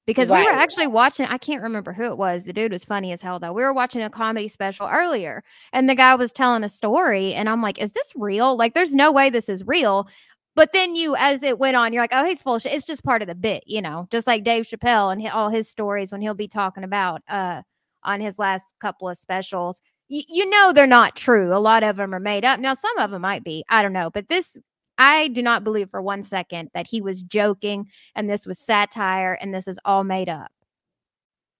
[0.07, 2.45] Because we were actually watching, I can't remember who it was.
[2.45, 3.53] The dude was funny as hell, though.
[3.53, 7.32] We were watching a comedy special earlier, and the guy was telling a story.
[7.34, 8.57] And I'm like, is this real?
[8.57, 10.09] Like, there's no way this is real.
[10.57, 12.72] But then you, as it went on, you're like, oh, he's full of shit.
[12.72, 15.68] It's just part of the bit, you know, just like Dave Chappelle and all his
[15.68, 17.62] stories when he'll be talking about uh
[18.03, 19.80] on his last couple of specials.
[20.11, 21.55] Y- you know they're not true.
[21.55, 22.61] A lot of them are made up.
[22.61, 23.65] Now some of them might be.
[23.69, 24.59] I don't know, but this
[24.99, 29.39] I do not believe for one second that he was joking and this was satire
[29.41, 30.51] and this is all made up.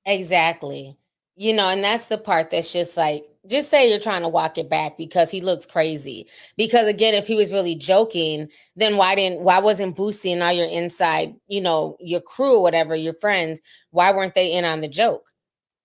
[0.05, 0.97] Exactly.
[1.37, 4.59] You know, and that's the part that's just like just say you're trying to walk
[4.59, 6.27] it back because he looks crazy.
[6.59, 10.53] Because again, if he was really joking, then why didn't why wasn't Boosie and all
[10.53, 14.83] your inside, you know, your crew or whatever, your friends, why weren't they in on
[14.83, 15.31] the joke?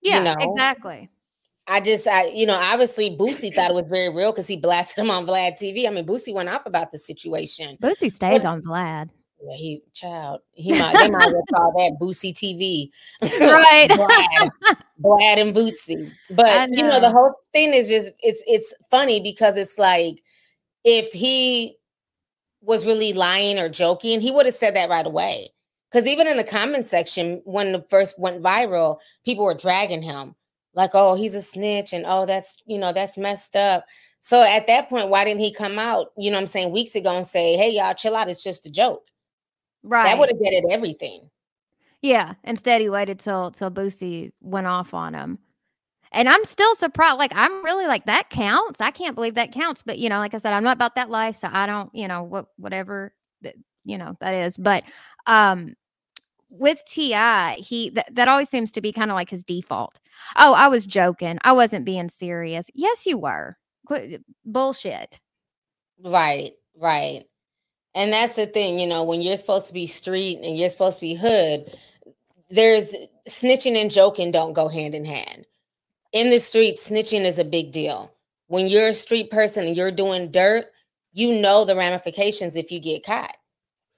[0.02, 0.36] Yeah, you know?
[0.40, 1.10] exactly.
[1.68, 5.04] I just, I, you know, obviously Boosie thought it was very real because he blasted
[5.04, 5.88] him on Vlad TV.
[5.88, 7.78] I mean, Boosie went off about the situation.
[7.82, 9.10] Boosie stays on Vlad.
[9.42, 10.42] Yeah, he child.
[10.54, 12.90] He might they might well call that Boosie TV.
[13.22, 13.90] Right.
[13.92, 14.50] Vlad,
[15.02, 16.12] Vlad and Boosie.
[16.32, 20.24] But you know, the whole thing is just it's it's funny because it's like
[20.84, 21.78] if he
[22.62, 25.50] was really lying or joking, he would have said that right away.
[25.92, 30.36] Because even in the comment section, when the first went viral, people were dragging him
[30.76, 33.86] like, "Oh, he's a snitch," and "Oh, that's you know that's messed up."
[34.20, 36.12] So at that point, why didn't he come out?
[36.18, 38.30] You know, what I'm saying weeks ago and say, "Hey, y'all, chill out.
[38.30, 39.08] It's just a joke."
[39.84, 40.06] Right.
[40.06, 41.30] That would have getted everything.
[42.02, 42.34] Yeah.
[42.44, 45.40] Instead, he waited till till Boosie went off on him.
[46.12, 47.18] And I'm still surprised.
[47.18, 48.80] Like, I'm really like, that counts.
[48.80, 49.84] I can't believe that counts.
[49.84, 51.36] But, you know, like I said, I'm not about that life.
[51.36, 54.56] So I don't, you know, what, whatever, that, you know, that is.
[54.56, 54.86] But,
[55.28, 55.76] um,
[56.50, 60.00] with Ti, he th- that always seems to be kind of like his default.
[60.36, 61.38] Oh, I was joking.
[61.44, 62.70] I wasn't being serious.
[62.74, 63.58] Yes, you were.
[63.86, 65.20] Quit, bullshit.
[66.04, 67.24] Right, right.
[67.94, 70.98] And that's the thing, you know, when you're supposed to be street and you're supposed
[71.00, 71.74] to be hood,
[72.50, 72.94] there's
[73.28, 75.46] snitching and joking don't go hand in hand.
[76.12, 78.12] In the street, snitching is a big deal.
[78.48, 80.66] When you're a street person and you're doing dirt,
[81.14, 83.36] you know the ramifications if you get caught.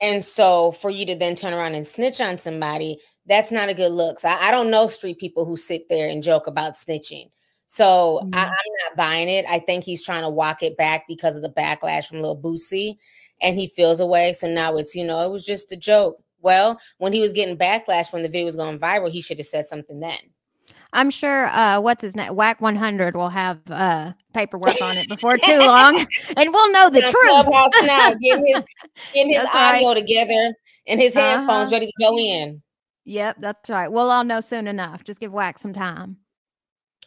[0.02, 3.74] And so for you to then turn around and snitch on somebody, that's not a
[3.74, 4.20] good look.
[4.20, 7.30] So I, I don't know street people who sit there and joke about snitching.
[7.68, 8.36] So I, mm-hmm.
[8.36, 9.46] I'm not buying it.
[9.50, 12.96] I think he's trying to walk it back because of the backlash from Lil Boosie,
[13.42, 14.34] and he feels away.
[14.34, 16.18] So now it's you know it was just a joke.
[16.40, 19.48] Well, when he was getting backlash when the video was going viral, he should have
[19.48, 20.18] said something then.
[20.98, 22.36] I'm sure uh what's his name?
[22.36, 27.02] Wack 100 will have uh paperwork on it before too long and we'll know the
[27.02, 27.84] truth.
[27.88, 28.64] Now, getting his
[29.14, 29.76] getting his That's right.
[29.84, 30.56] audio together
[30.88, 31.76] and his headphones Uh-huh.
[31.76, 32.62] ready to go in.
[33.06, 33.90] Yep, that's right.
[33.90, 35.04] We'll all know soon enough.
[35.06, 36.18] Just give Whack some time.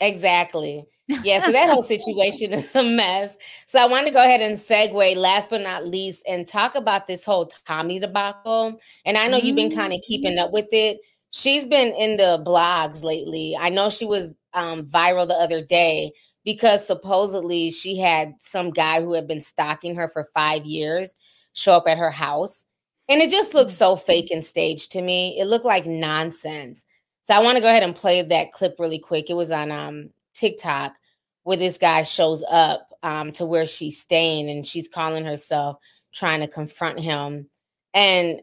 [0.01, 0.85] Exactly.
[1.09, 3.37] Yeah, so that whole situation is a mess.
[3.67, 7.07] So I want to go ahead and segue, last but not least, and talk about
[7.07, 8.81] this whole Tommy debacle.
[9.05, 10.99] And I know you've been kind of keeping up with it.
[11.31, 13.57] She's been in the blogs lately.
[13.59, 16.13] I know she was um, viral the other day
[16.45, 21.15] because supposedly she had some guy who had been stalking her for five years
[21.53, 22.67] show up at her house.
[23.09, 25.39] And it just looked so fake and staged to me.
[25.39, 26.87] It looked like nonsense.
[27.23, 29.31] So I want to go ahead and play that clip really quick.
[29.31, 30.95] It was on um TikTok
[31.43, 35.79] where this guy shows up um to where she's staying and she's calling herself
[36.13, 37.49] trying to confront him.
[37.95, 38.41] And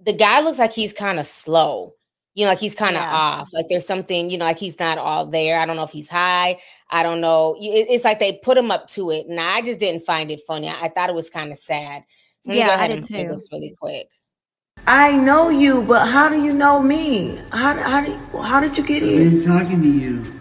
[0.00, 1.94] the guy looks like he's kind of slow.
[2.38, 3.12] You know, like he's kind of Yeah.
[3.16, 3.48] off.
[3.52, 5.58] Like there's something, you know, like he's not all there.
[5.58, 6.60] I don't know if he's high.
[6.88, 7.56] I don't know.
[7.60, 9.26] It- It's like they put him up to it.
[9.26, 10.68] And I just didn't find it funny.
[10.68, 12.04] I I thought it was kind of sad.
[12.44, 13.28] So let me Yeah, go I ahead did and play too.
[13.30, 14.06] this really quick.
[14.86, 17.40] I know you, but how do you know me?
[17.50, 18.16] How how did
[18.50, 19.20] how did you get here?
[19.20, 20.32] I've been talking to you.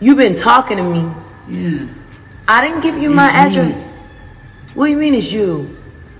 [0.00, 1.02] You've been talking to me.
[1.48, 1.86] Yeah.
[2.46, 3.62] I didn't give you my It's me.
[3.62, 3.78] address.
[4.74, 5.76] What do you mean it's you?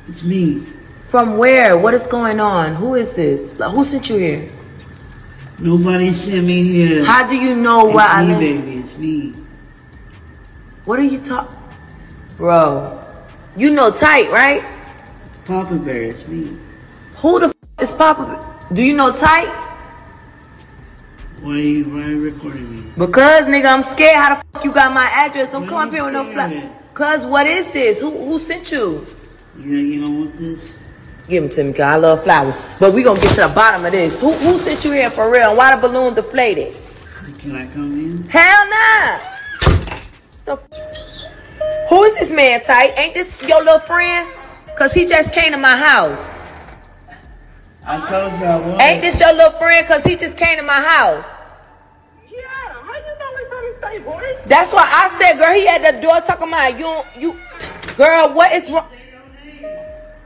[0.08, 0.62] It's me.
[1.04, 1.78] From where?
[1.78, 2.74] What is going on?
[2.74, 3.52] Who is this?
[3.74, 4.50] Who sent you here?
[5.60, 7.04] Nobody sent me here.
[7.04, 8.40] How do you know it's where I me, live?
[8.64, 8.76] baby.
[8.78, 9.34] It's me.
[10.86, 11.58] What are you talking?
[12.38, 13.04] Bro,
[13.56, 14.64] you know tight, right?
[15.44, 16.02] Papa Bear.
[16.02, 16.56] It's me.
[17.16, 18.66] Who the f- is Papa?
[18.72, 19.48] Do you know tight?
[21.42, 22.90] Why are you, why are you recording me?
[22.96, 24.16] Because nigga, I'm scared.
[24.16, 25.52] How the fuck you got my address?
[25.52, 26.72] Don't Why come up here with no fly.
[26.94, 28.00] Cause what is this?
[28.00, 29.06] Who who sent you?
[29.58, 30.78] You know you don't want this?
[31.30, 32.56] Give them to me, cause I love flowers.
[32.80, 34.20] But we gonna get to the bottom of this.
[34.20, 35.50] Who who sent you here for real?
[35.50, 36.74] And why the balloon deflated?
[37.38, 38.24] Can I come in?
[38.24, 39.18] Hell nah.
[40.44, 42.94] The f- who is this man, tight?
[42.96, 44.28] Ain't this your little friend?
[44.76, 46.18] Cause he just came to my house.
[47.86, 48.80] I told you I was.
[48.80, 49.86] Ain't this your little friend?
[49.86, 51.24] Cause he just came to my house.
[54.46, 57.38] That's why I said, girl, he at the door talking about you, you,
[57.96, 58.88] girl, what is wrong?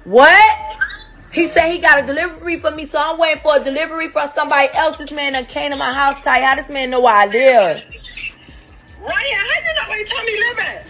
[0.05, 0.61] What?
[1.35, 4.31] He said he got a delivery for me, so I'm waiting for a delivery from
[4.31, 4.97] somebody else.
[4.99, 6.43] This man done came to my house tight.
[6.45, 7.83] How this man know where I live?
[9.01, 10.87] Ryan, how you know where Tommy live at?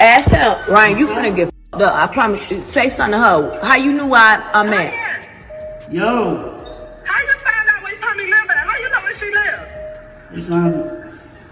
[0.00, 1.94] Ask him, Ryan, you finna get f***ed up.
[2.10, 2.50] I promise.
[2.50, 2.62] You.
[2.66, 3.60] Say something to her.
[3.64, 4.92] How you knew where I, I'm at?
[5.92, 6.04] Yo,
[7.04, 8.56] How you find out where Tommy live at?
[8.66, 9.68] How you know where she live?
[10.32, 10.98] it's on.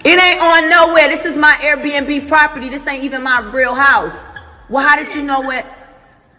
[0.05, 1.09] It ain't on nowhere.
[1.09, 2.69] This is my Airbnb property.
[2.69, 4.17] This ain't even my real house.
[4.69, 5.65] Well, how did you know what?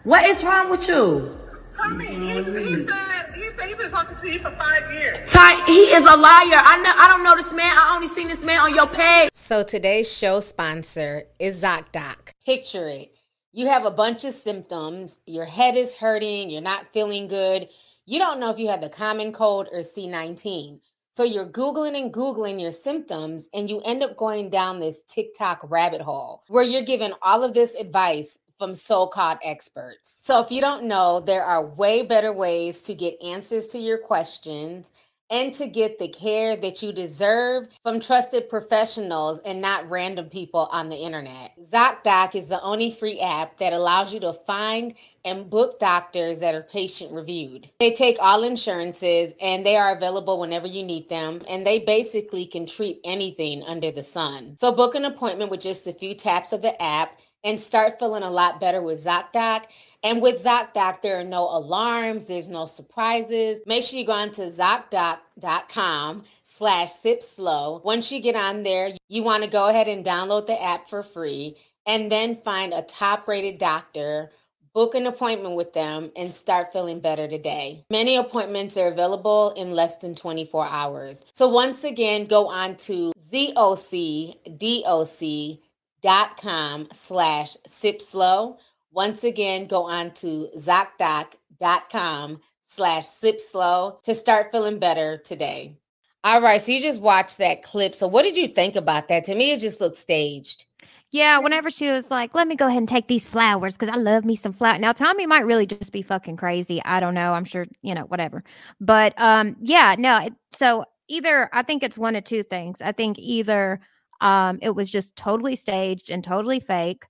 [0.08, 1.30] What is wrong with you?
[1.76, 5.30] Tommy, he, he said he said he's been talking to you for five years.
[5.30, 6.62] Ty, he is a liar.
[6.64, 6.92] I know.
[6.96, 7.76] I don't know this man.
[7.76, 9.28] I only seen this man on your page.
[9.34, 12.32] So today's show sponsor is ZocDoc.
[12.46, 13.18] Picture it.
[13.52, 15.18] You have a bunch of symptoms.
[15.26, 16.48] Your head is hurting.
[16.48, 17.68] You're not feeling good.
[18.06, 20.80] You don't know if you have the common cold or C19.
[21.10, 25.70] So you're Googling and Googling your symptoms, and you end up going down this TikTok
[25.70, 30.10] rabbit hole where you're given all of this advice from so called experts.
[30.24, 33.98] So if you don't know, there are way better ways to get answers to your
[33.98, 34.92] questions
[35.30, 40.68] and to get the care that you deserve from trusted professionals and not random people
[40.72, 41.52] on the internet.
[41.62, 44.94] ZocDoc is the only free app that allows you to find
[45.26, 47.68] and book doctors that are patient reviewed.
[47.78, 52.46] They take all insurances and they are available whenever you need them, and they basically
[52.46, 54.56] can treat anything under the sun.
[54.56, 58.22] So book an appointment with just a few taps of the app and start feeling
[58.22, 59.64] a lot better with ZocDoc.
[60.02, 63.60] And with ZocDoc, there are no alarms, there's no surprises.
[63.66, 67.80] Make sure you go on to ZocDoc.com slash sip slow.
[67.84, 71.02] Once you get on there, you want to go ahead and download the app for
[71.02, 74.30] free and then find a top rated doctor.
[74.74, 77.84] Book an appointment with them and start feeling better today.
[77.90, 81.26] Many appointments are available in less than 24 hours.
[81.32, 85.58] So, once again, go on to ZocDoc
[86.00, 88.58] dot com slash sip slow.
[88.92, 95.76] Once again, go on to ZocDoc.com slash sip slow to start feeling better today.
[96.24, 97.94] All right, so you just watched that clip.
[97.94, 99.24] So what did you think about that?
[99.24, 100.64] To me, it just looked staged.
[101.10, 103.96] Yeah, whenever she was like, "Let me go ahead and take these flowers because I
[103.96, 106.82] love me some flowers." Now, Tommy might really just be fucking crazy.
[106.84, 107.32] I don't know.
[107.32, 108.44] I'm sure you know whatever.
[108.80, 110.28] But um, yeah, no.
[110.52, 112.82] So either I think it's one of two things.
[112.82, 113.80] I think either
[114.20, 117.04] um, it was just totally staged and totally fake,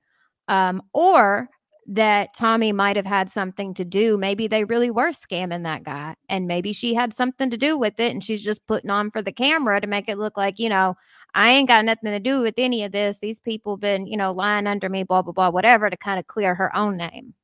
[0.48, 1.48] um, or
[1.90, 4.18] that Tommy might have had something to do.
[4.18, 7.98] Maybe they really were scamming that guy, and maybe she had something to do with
[7.98, 10.68] it, and she's just putting on for the camera to make it look like, you
[10.68, 10.96] know,
[11.34, 13.18] I ain't got nothing to do with any of this.
[13.20, 16.26] These people been, you know, lying under me, blah blah blah, whatever, to kind of
[16.26, 17.34] clear her own name.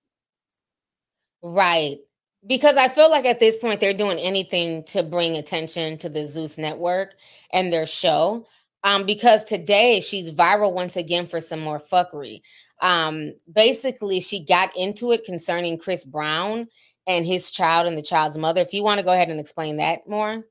[1.42, 1.98] Right.
[2.46, 6.26] Because I feel like at this point they're doing anything to bring attention to the
[6.26, 7.14] Zeus network
[7.52, 8.46] and their show.
[8.84, 12.42] Um, because today she's viral once again for some more fuckery.
[12.80, 16.68] Um, basically, she got into it concerning Chris Brown
[17.06, 18.60] and his child and the child's mother.
[18.60, 20.44] If you want to go ahead and explain that more.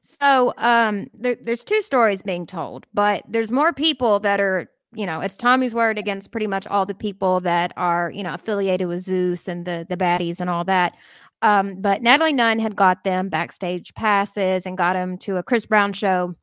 [0.00, 5.06] So um, there, there's two stories being told, but there's more people that are, you
[5.06, 8.88] know, it's Tommy's word against pretty much all the people that are, you know, affiliated
[8.88, 10.94] with Zeus and the the baddies and all that.
[11.42, 15.66] Um, but Natalie Nunn had got them backstage passes and got them to a Chris
[15.66, 16.36] Brown show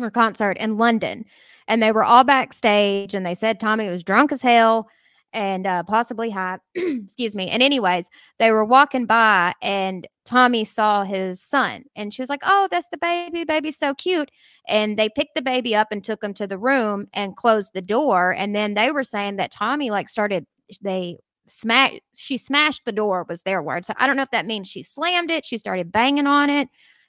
[0.00, 1.24] or concert in London.
[1.68, 4.88] And they were all backstage and they said Tommy was drunk as hell
[5.32, 6.58] and uh, possibly high.
[6.74, 7.48] Excuse me.
[7.48, 12.42] And, anyways, they were walking by and Tommy saw his son and she was like,
[12.44, 13.44] Oh, that's the baby.
[13.44, 14.30] Baby's so cute.
[14.68, 17.82] And they picked the baby up and took him to the room and closed the
[17.82, 18.34] door.
[18.34, 20.46] And then they were saying that Tommy like started,
[20.80, 23.86] they smacked, she smashed the door, was their word.
[23.86, 26.68] So I don't know if that means she slammed it, she started banging on it.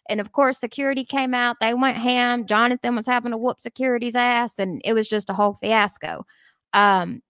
[0.09, 1.57] And of course, security came out.
[1.61, 2.45] They went ham.
[2.45, 6.25] Jonathan was having to whoop security's ass, and it was just a whole fiasco.
[6.73, 7.21] Um,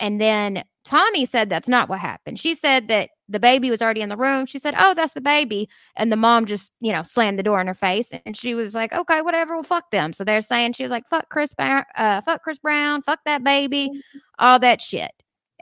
[0.00, 2.38] and then Tommy said that's not what happened.
[2.38, 4.46] She said that the baby was already in the room.
[4.46, 7.60] She said, "Oh, that's the baby," and the mom just, you know, slammed the door
[7.60, 8.10] in her face.
[8.26, 9.54] And she was like, "Okay, whatever.
[9.54, 12.58] Well, fuck them." So they're saying she was like, "Fuck Chris Brown, uh, fuck Chris
[12.58, 13.90] Brown, fuck that baby,
[14.38, 15.12] all that shit."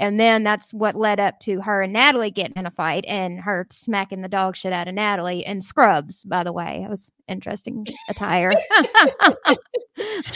[0.01, 3.39] And then that's what led up to her and Natalie getting in a fight and
[3.39, 6.83] her smacking the dog shit out of Natalie in scrubs, by the way.
[6.83, 8.51] It was interesting attire.
[8.81, 9.57] okay,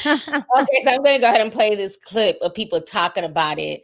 [0.04, 0.10] so
[0.90, 3.82] I'm going to go ahead and play this clip of people talking about it.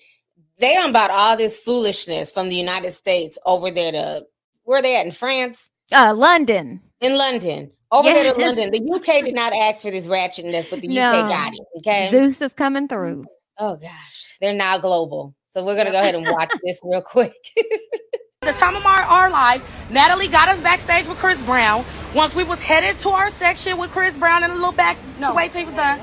[0.59, 4.27] They on about all this foolishness from the United States over there to
[4.65, 5.71] where they at in France?
[5.91, 6.83] Uh, London.
[7.01, 7.73] In London.
[7.91, 8.35] Over there Yes.
[8.35, 8.71] to London.
[8.71, 11.11] The UK did not ask for this ratchetness, but the No.
[11.11, 11.61] UK got it.
[11.79, 12.09] Okay.
[12.11, 13.25] Zeus is coming through.
[13.59, 15.35] Oh gosh, they're now global.
[15.51, 17.35] So we're gonna go ahead and watch this real quick.
[18.43, 21.85] the time of our, our life, Natalie got us backstage with Chris Brown.
[22.15, 25.33] Once we was headed to our section with Chris Brown and a little back to
[25.35, 25.99] wait till he was done.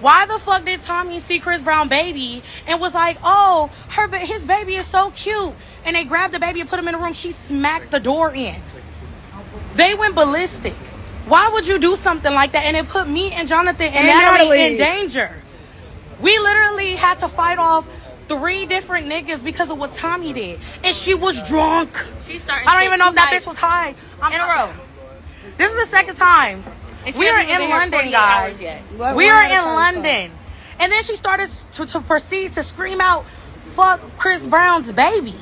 [0.00, 4.18] Why the fuck did Tommy see Chris Brown baby and was like, oh, her ba-
[4.18, 5.54] his baby is so cute,
[5.86, 7.14] and they grabbed the baby and put him in the room.
[7.14, 8.60] She smacked the door in.
[9.74, 10.74] They went ballistic.
[11.26, 12.64] Why would you do something like that?
[12.66, 14.72] And it put me and Jonathan and, And Natalie, Natalie.
[14.72, 15.42] in danger.
[16.20, 17.88] We literally had to fight off
[18.28, 20.60] three different niggas because of what Tommy did.
[20.84, 21.96] And she was drunk.
[22.26, 23.94] She started I don't even know if that bitch was high.
[24.20, 24.72] I'm in a row.
[25.56, 26.64] This is the second time.
[27.16, 28.60] We are in London, guys.
[28.60, 30.32] We Why are in London.
[30.78, 33.24] And then she started to, to proceed to scream out,
[33.74, 35.34] fuck Chris Brown's baby.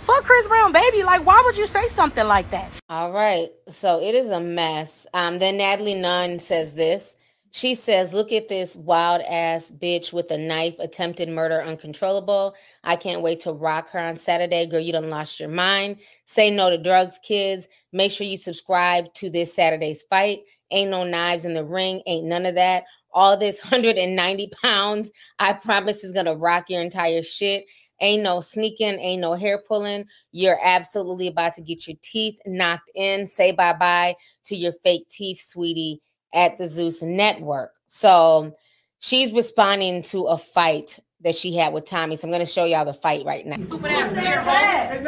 [0.00, 1.02] Fuck Chris Brown baby.
[1.02, 2.70] Like, why would you say something like that?
[2.88, 3.48] All right.
[3.68, 5.06] So it is a mess.
[5.12, 7.16] Um, then Natalie Nunn says this.
[7.52, 12.54] She says, Look at this wild ass bitch with a knife, attempted murder, uncontrollable.
[12.84, 14.66] I can't wait to rock her on Saturday.
[14.66, 15.96] Girl, you done lost your mind.
[16.26, 17.66] Say no to drugs, kids.
[17.92, 20.40] Make sure you subscribe to this Saturday's fight.
[20.70, 22.84] Ain't no knives in the ring, ain't none of that.
[23.12, 27.64] All this 190 pounds, I promise, is gonna rock your entire shit.
[28.02, 30.06] Ain't no sneaking, ain't no hair pulling.
[30.30, 33.26] You're absolutely about to get your teeth knocked in.
[33.26, 36.00] Say bye bye to your fake teeth, sweetie
[36.32, 37.72] at the Zeus Network.
[37.86, 38.54] So
[39.00, 42.16] she's responding to a fight that she had with Tommy.
[42.16, 43.56] So I'm going to show y'all the fight right now.
[43.56, 45.00] Who said that?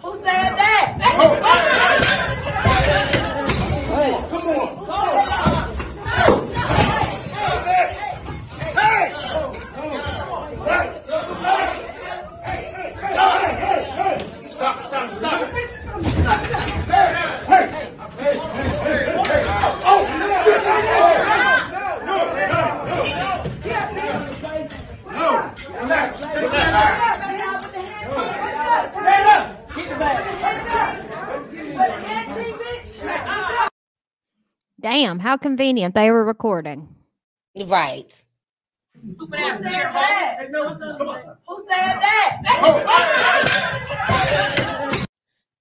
[0.00, 0.74] Who said that?
[34.84, 36.94] Damn, how convenient they were recording.
[37.58, 38.22] Right.
[39.02, 40.46] Who said that?
[41.48, 42.42] Who said that?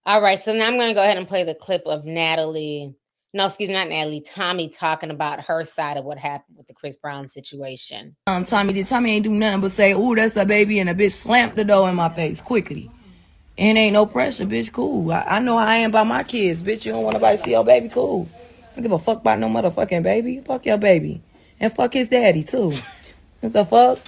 [0.06, 0.38] All right.
[0.38, 2.96] So now I'm going to go ahead and play the clip of Natalie.
[3.34, 4.20] No, excuse me, not Natalie.
[4.20, 8.18] Tommy talking about her side of what happened with the Chris Brown situation.
[8.28, 8.88] Um, Tommy did.
[8.88, 11.64] Tommy ain't do nothing but say, "Ooh, that's the baby," and the bitch slammed the
[11.64, 12.92] door in my face quickly.
[13.58, 14.74] And ain't no pressure, bitch.
[14.74, 15.14] Cool.
[15.14, 16.86] I, I know how I am about my kids, bitch.
[16.86, 17.88] You don't want nobody to see your baby.
[17.88, 18.28] Cool.
[18.74, 20.42] I don't give a fuck about no motherfucking baby.
[20.42, 21.22] Fuck your baby,
[21.60, 22.74] and fuck his daddy too.
[23.42, 24.00] What the fuck?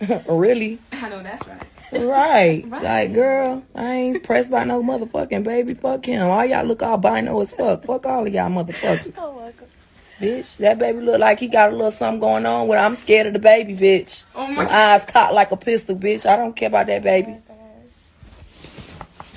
[0.26, 0.78] really?
[0.90, 1.62] I know that's right.
[1.92, 2.64] Right.
[2.68, 2.82] right.
[2.82, 5.74] Like, girl, I ain't pressed by no motherfucking baby.
[5.74, 6.26] Fuck him.
[6.26, 7.84] All y'all look albino as fuck.
[7.84, 9.14] Fuck all of y'all motherfuckers.
[10.20, 13.26] Bitch, that baby look like he got a little something going on with I'm scared
[13.26, 14.26] of the baby, bitch.
[14.34, 16.26] Oh my Them eyes cocked like a pistol, bitch.
[16.26, 17.38] I don't care about that baby.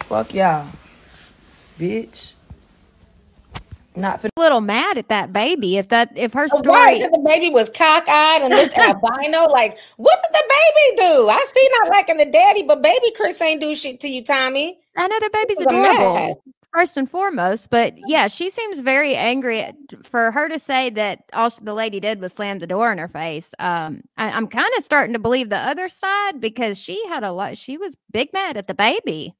[0.09, 0.67] Fuck y'all.
[1.79, 2.33] Bitch.
[3.95, 5.77] Not for A little mad at that baby.
[5.77, 9.45] If that if her Oh, story Right, so the baby was cockeyed and looked albino.
[9.45, 11.29] Like, what did the baby do?
[11.29, 14.79] I see not liking the daddy, but baby Chris ain't do shit to you, Tommy.
[14.95, 16.43] I know the baby's This a adorable.
[16.73, 19.75] First and foremost, but yeah, she seems very angry at,
[20.09, 22.97] for her to say that all sh- the lady did was slam the door in
[22.97, 23.53] her face.
[23.59, 27.31] Um, I, I'm kind of starting to believe the other side because she had a
[27.31, 27.59] lot.
[27.59, 29.35] She was big mad at the baby.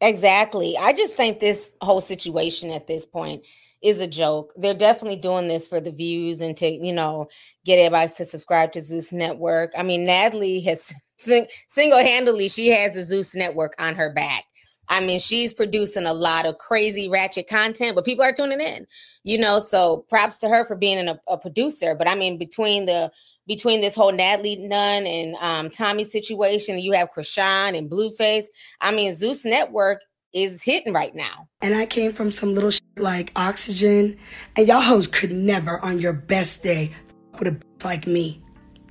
[0.00, 0.76] Exactly.
[0.78, 3.44] I just think this whole situation at this point
[3.82, 4.52] is a joke.
[4.56, 7.28] They're definitely doing this for the views and to, you know,
[7.64, 9.72] get everybody to subscribe to Zeus Network.
[9.76, 14.44] I mean, Natalie has sing- single-handedly she has the Zeus Network on her back.
[14.90, 18.86] I mean, she's producing a lot of crazy ratchet content, but people are tuning in.
[19.22, 21.94] You know, so props to her for being an, a producer.
[21.94, 23.12] But I mean, between the
[23.48, 28.44] between this whole Natalie Nunn and um, Tommy situation, you have Chrisean and Blueface.
[28.80, 30.02] I mean, Zeus Network
[30.34, 31.48] is hitting right now.
[31.62, 34.18] And I came from some little shit like oxygen,
[34.54, 36.94] and y'all hoes could never, on your best day,
[37.38, 38.42] with a bitch like me.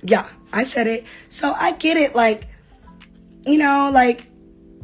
[0.02, 1.04] Yeah, I said it.
[1.28, 2.14] So I get it.
[2.14, 2.48] Like,
[3.46, 4.28] you know, like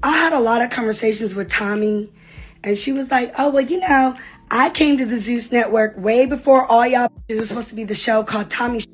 [0.03, 2.12] I had a lot of conversations with Tommy,
[2.62, 4.16] and she was like, "Oh well, you know,
[4.51, 7.11] I came to the Zeus Network way before all y'all.
[7.29, 8.81] It was supposed to be the show called Tommy.
[8.81, 8.87] Sh-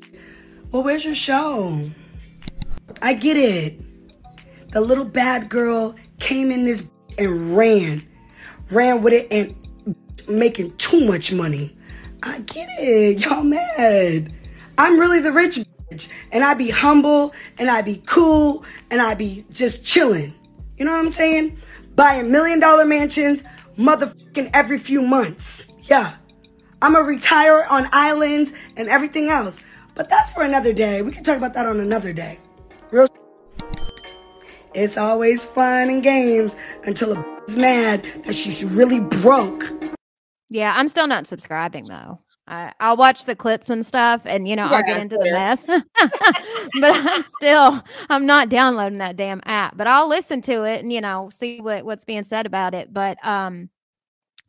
[0.71, 1.91] Well, where's your show?
[3.01, 3.81] I get it.
[4.71, 6.83] The little bad girl came in this
[7.17, 8.07] and ran,
[8.69, 9.53] ran with it and
[10.29, 11.75] making too much money.
[12.23, 13.19] I get it.
[13.19, 14.33] Y'all mad.
[14.77, 15.59] I'm really the rich
[15.91, 16.07] bitch.
[16.31, 20.33] And I be humble and I be cool and I be just chilling.
[20.77, 21.57] You know what I'm saying?
[21.95, 23.43] Buying million dollar mansions
[23.77, 25.67] motherfucking every few months.
[25.81, 26.15] Yeah.
[26.81, 29.61] I'm a retire on islands and everything else.
[29.95, 31.01] But that's for another day.
[31.01, 32.39] We can talk about that on another day.
[32.91, 33.07] Real
[34.73, 39.71] it's always fun and games until a is mad that she's really broke.
[40.49, 42.19] Yeah, I'm still not subscribing though.
[42.47, 45.65] I, I'll watch the clips and stuff, and you know I'll get into the mess.
[45.67, 45.85] but
[46.81, 49.77] I'm still I'm not downloading that damn app.
[49.77, 52.93] But I'll listen to it and you know see what what's being said about it.
[52.93, 53.69] But um,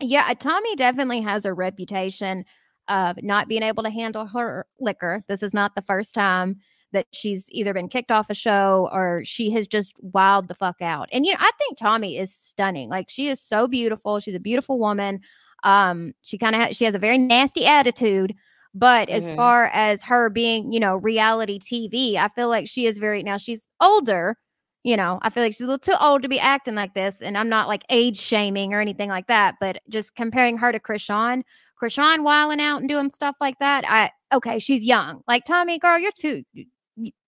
[0.00, 2.44] yeah, Tommy definitely has a reputation
[2.88, 5.24] of not being able to handle her liquor.
[5.28, 6.56] This is not the first time
[6.92, 10.76] that she's either been kicked off a show or she has just wowed the fuck
[10.82, 11.08] out.
[11.12, 12.88] And you know, I think Tommy is stunning.
[12.90, 14.20] Like she is so beautiful.
[14.20, 15.20] She's a beautiful woman.
[15.64, 18.34] Um, she kind of ha- she has a very nasty attitude.
[18.74, 19.36] But as Mhm.
[19.36, 23.36] far as her being, you know, reality TV, I feel like she is very now
[23.36, 24.36] she's older.
[24.84, 27.22] You know, I feel like she's a little too old to be acting like this.
[27.22, 30.80] And I'm not like age shaming or anything like that, but just comparing her to
[30.80, 31.42] Chrisean,
[31.82, 35.22] Chrisean wilding out and doing stuff like that, I okay, she's young.
[35.26, 36.44] Like Tommy, girl, you're too.
[36.54, 36.66] You,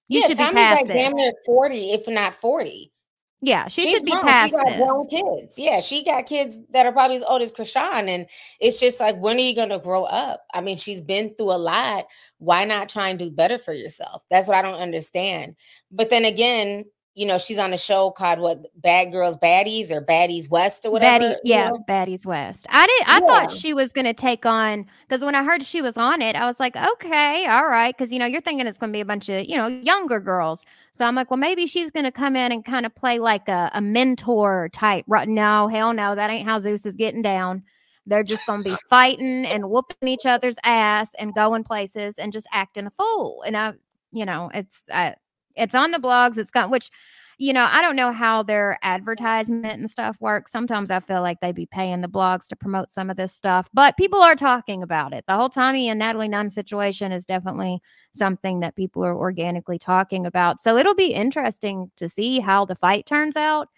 [0.09, 0.97] yeah, should Tommy's be past like this.
[0.97, 2.93] damn near 40, if not 40.
[3.41, 4.25] yeah, she She's should be grown.
[4.25, 5.59] past She got grown kids.
[5.59, 8.09] Yeah, she got kids that are probably as old as Chrisean.
[8.09, 8.27] And
[8.61, 10.43] it's just like, when are you going to grow up?
[10.55, 12.07] I mean, she's been through a lot.
[12.39, 14.25] Why not try and do better for yourself?
[14.31, 15.57] That's what I don't understand.
[15.91, 20.05] But then again, you know, she's on a show called what Bad Girls Baddies or
[20.05, 21.25] Baddies West or whatever.
[21.27, 21.85] Baddie, you yeah, know?
[21.89, 22.67] Baddies West.
[22.69, 23.03] I did.
[23.07, 26.21] I thought she was going to take on because when I heard she was on
[26.21, 28.97] it, I was like, okay, all right, because you know you're thinking it's going to
[28.97, 30.65] be a bunch of you know younger girls.
[30.93, 33.49] So I'm like, well, maybe she's going to come in and kind of play like
[33.49, 35.05] a, a mentor type.
[35.07, 35.29] Right?
[35.29, 37.63] No, hell no, that ain't how Zeus is getting down.
[38.07, 42.33] They're just going to be fighting and whooping each other's ass and going places and
[42.33, 43.45] just acting a fool.
[43.47, 43.75] And I,
[44.13, 45.13] you know, it's uh,
[45.57, 46.39] it's on the blogs.
[46.39, 46.91] It's got which
[47.39, 50.53] you know, I don't know how their advertisement and stuff works.
[50.53, 53.69] Sometimes I feel like they'd be paying the blogs to promote some of this stuff,
[53.75, 55.25] but people are talking about it.
[55.27, 57.81] The whole Tommy and Natalie Nunn situation is definitely
[58.15, 60.61] something that people are organically talking about.
[60.61, 63.69] So it'll be interesting to see how the fight turns out.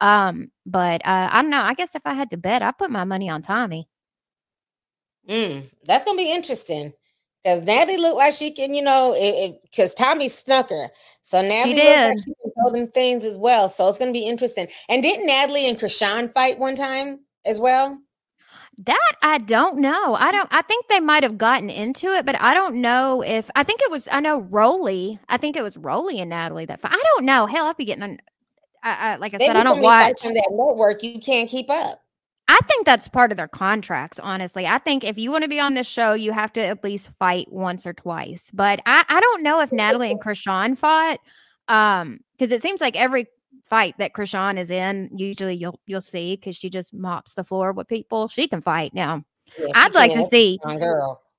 [0.00, 1.62] Um, but uh, I don't know.
[1.62, 3.88] I guess if I had to bet, I put my money on Tommy.
[5.28, 6.92] Mm, that's gonna be interesting
[7.42, 9.14] because Natalie looked like she can, you know,
[9.62, 10.90] because Tommy snuck her,
[11.22, 13.68] so Natalie looks like she can throw them things as well.
[13.68, 14.68] So it's gonna be interesting.
[14.88, 17.98] And didn't Natalie and Chrisean fight one time as well?
[18.78, 20.14] That I don't know.
[20.14, 20.48] I don't.
[20.50, 23.48] I think they might have gotten into it, but I don't know if.
[23.54, 24.08] I think it was.
[24.10, 25.18] I know Rolly.
[25.28, 26.80] I think it was Rolly and Natalie that.
[26.82, 27.46] I don't know.
[27.46, 28.02] Hell, I'd be getting.
[28.02, 28.18] On,
[28.82, 30.22] I, I like I They said, I don't watch.
[30.22, 31.02] that network.
[31.02, 32.02] You can't keep up.
[32.48, 34.66] I think that's part of their contracts, honestly.
[34.66, 37.10] I think if you want to be on this show, you have to at least
[37.18, 38.50] fight once or twice.
[38.52, 41.18] But I, I don't know if Natalie and Chrisean fought.
[41.68, 43.26] Um, because it seems like every
[43.70, 47.72] fight that Chrisean is in, usually you'll you'll see because she just mops the floor
[47.72, 48.28] with people.
[48.28, 49.24] She can fight now.
[49.58, 50.22] Yeah, I'd like can.
[50.22, 50.58] to see.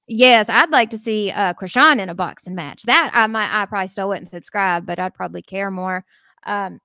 [0.07, 2.83] Yes, I'd like to see uh Chrisean in a boxing match.
[2.83, 6.05] That I might I probably still wouldn't subscribe, but I'd probably care more.
[6.45, 6.79] Um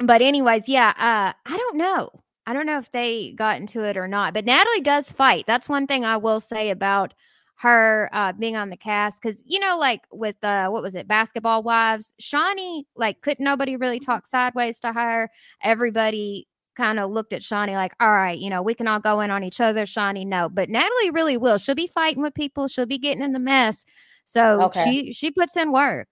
[0.00, 2.10] but anyways, yeah, uh I don't know.
[2.46, 4.32] I don't know if they got into it or not.
[4.34, 5.44] But Natalie does fight.
[5.46, 7.12] That's one thing I will say about
[7.58, 11.08] her uh being on the cast cuz you know like with uh what was it
[11.08, 15.30] basketball wives Shaunie like couldn't nobody really talk sideways to her
[15.62, 16.46] everybody
[16.76, 19.30] kind of looked at Shaunie like all right you know we can all go in
[19.30, 22.84] on each other Shaunie no but Natalie really will she'll be fighting with people she'll
[22.84, 23.86] be getting in the mess
[24.26, 24.84] so Okay.
[24.84, 26.08] she she puts in work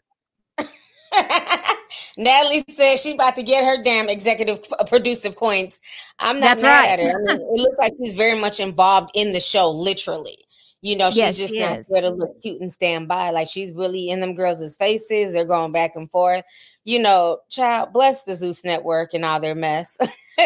[2.17, 5.79] Natalie says she's about to get her damn executive producer points.
[6.19, 6.91] I'm not That's mad right.
[6.91, 7.11] at her.
[7.11, 10.39] I mean, it looks like she's very much involved in the show, literally.
[10.83, 11.89] You know, she's Yes, just she not is.
[11.89, 13.31] there to look cute and stand by.
[13.31, 15.33] Like she's really in them girls' faces.
[15.33, 16.45] They're going back and forth.
[16.85, 19.97] You know, child, bless the Zeus Network and all their mess.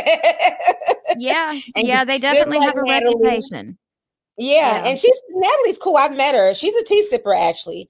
[1.16, 3.14] yeah And yeah they definitely have a Natalie.
[3.16, 3.78] reputation
[4.36, 4.88] Yeah, Yeah.
[4.90, 5.96] and she's Natalie's cool.
[5.96, 6.54] I've met her.
[6.54, 7.88] She's a tea sipper, actually.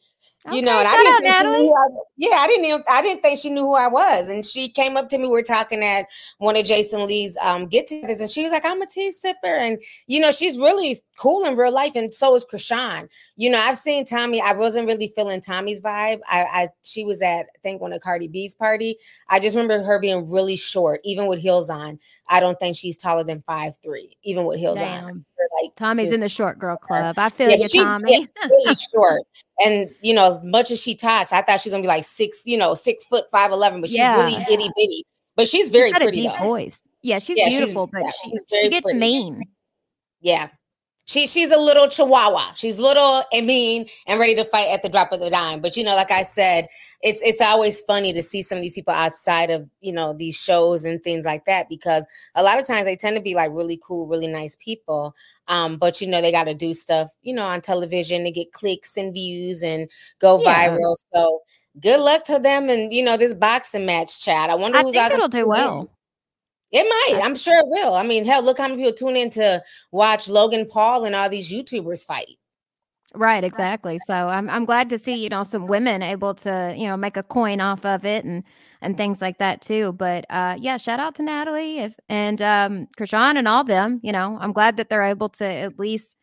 [0.53, 1.87] You know, and I didn't think she knew who I,
[2.17, 4.29] yeah, I didn't even I didn't think she knew who I was.
[4.29, 5.25] And she came up to me.
[5.25, 6.07] We were talking at
[6.39, 9.35] one of Jason Lee's um get-togethers, and she was like, I'm a tea sipper.
[9.45, 13.09] And you know, she's really cool in real life, and so is Chrisean.
[13.37, 14.41] You know, I've seen Tommy.
[14.41, 16.21] I wasn't really feeling Tommy's vibe.
[16.29, 18.97] I, I she was at I think one of Cardi B's party.
[19.29, 21.99] I just remember her being really short, even with heels on.
[22.29, 24.85] I don't think she's taller than five three, even with heels on.
[24.85, 25.05] Damn.
[25.37, 28.77] Her, like Tommy's in the short girl club I feel yeah, you Tommy yeah, really
[28.95, 29.23] short.
[29.65, 32.43] And you know, as much as she talks, I thought she's gonna be like six,
[32.47, 34.17] you know, six foot five eleven, but she's Yeah.
[34.17, 35.05] really itty bitty.
[35.37, 36.47] But she's very she's pretty a deep though.
[36.47, 38.99] voice yeah she's Yeah, she's- beautiful but yeah, she, she's she gets pretty.
[38.99, 39.43] mean
[40.21, 40.49] Yeah.
[41.05, 42.53] She she's a little chihuahua.
[42.55, 45.61] She's little and mean and ready to fight at the drop of the dime.
[45.61, 46.67] But you know, like I said,
[47.01, 50.37] it's it's always funny to see some of these people outside of you know these
[50.37, 53.51] shows and things like that because a lot of times they tend to be like
[53.53, 55.15] really cool, really nice people.
[55.49, 58.53] Um, but you know, they got to do stuff, you know, on television to get
[58.53, 60.69] clicks and views and go Yeah.
[60.69, 60.97] viral.
[61.15, 61.41] So
[61.81, 64.51] good luck to them and you know this boxing match, Chad.
[64.51, 65.49] I wonder I who's think it'll do in.
[65.49, 65.91] well
[66.71, 67.23] It might.
[67.25, 67.95] I'm sure it will.
[67.95, 71.29] I mean, hell, look how many people tune in to watch Logan Paul and all
[71.31, 72.38] these YouTubers fight.
[73.19, 73.99] Right, exactly.
[74.07, 77.17] So I'm I'm glad to see you know some women able to you know make
[77.17, 78.45] a coin off of it and
[78.81, 79.93] and things like that too.
[79.95, 83.99] But uh, yeah, shout out to Natalie if, and um, Chrisean and all them.
[84.05, 86.15] You know, I'm glad that they're able to at least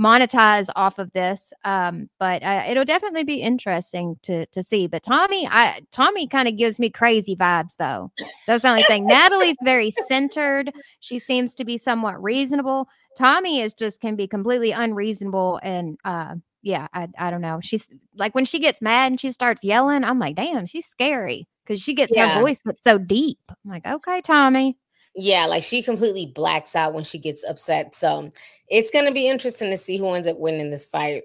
[0.00, 1.52] monetize off of this.
[1.64, 4.86] Um, but uh, it'll definitely be interesting to to see.
[4.86, 8.12] But Tommy, I Tommy kind of gives me crazy vibes though.
[8.46, 9.06] That's the only thing.
[9.06, 10.72] Natalie's very centered.
[11.00, 12.88] She seems to be somewhat reasonable.
[13.16, 17.60] Tommy is just can be completely unreasonable and uh yeah, I I don't know.
[17.62, 21.48] She's like when she gets mad and she starts yelling, I'm like, damn, she's scary
[21.64, 22.34] because she gets Yeah.
[22.34, 23.38] her voice so deep.
[23.48, 24.76] I'm like, okay, Tommy,
[25.14, 27.94] Yeah, like she completely blacks out when she gets upset.
[27.94, 28.30] So
[28.68, 31.22] it's going to be interesting to see who ends up winning this fight.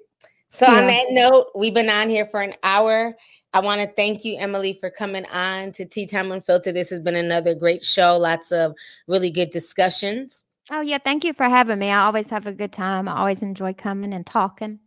[0.47, 3.17] So, on that note, we've been on here for an hour.
[3.53, 6.75] I want to thank you, Emily, for coming on to Tea Time Unfiltered.
[6.75, 8.15] This has been another great show.
[8.17, 8.73] Lots of
[9.07, 10.45] really good discussions.
[10.71, 11.89] Oh yeah, thank you for having me.
[11.89, 13.07] I always have a good time.
[13.07, 14.79] I always enjoy coming and talking.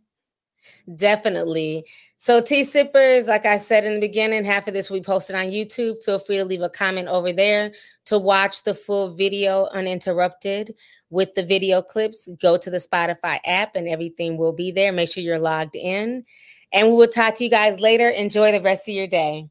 [0.95, 1.85] Definitely.
[2.17, 5.45] So, tea sippers, like I said in the beginning, half of this we posted on
[5.45, 6.03] YouTube.
[6.03, 7.71] Feel free to leave a comment over there
[8.05, 10.75] to watch the full video uninterrupted
[11.09, 12.27] with the video clips.
[12.41, 14.91] Go to the Spotify app and everything will be there.
[14.91, 16.25] Make sure you're logged in.
[16.73, 18.09] And we will talk to you guys later.
[18.09, 19.49] Enjoy the rest of your day.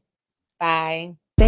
[0.59, 1.15] Bye.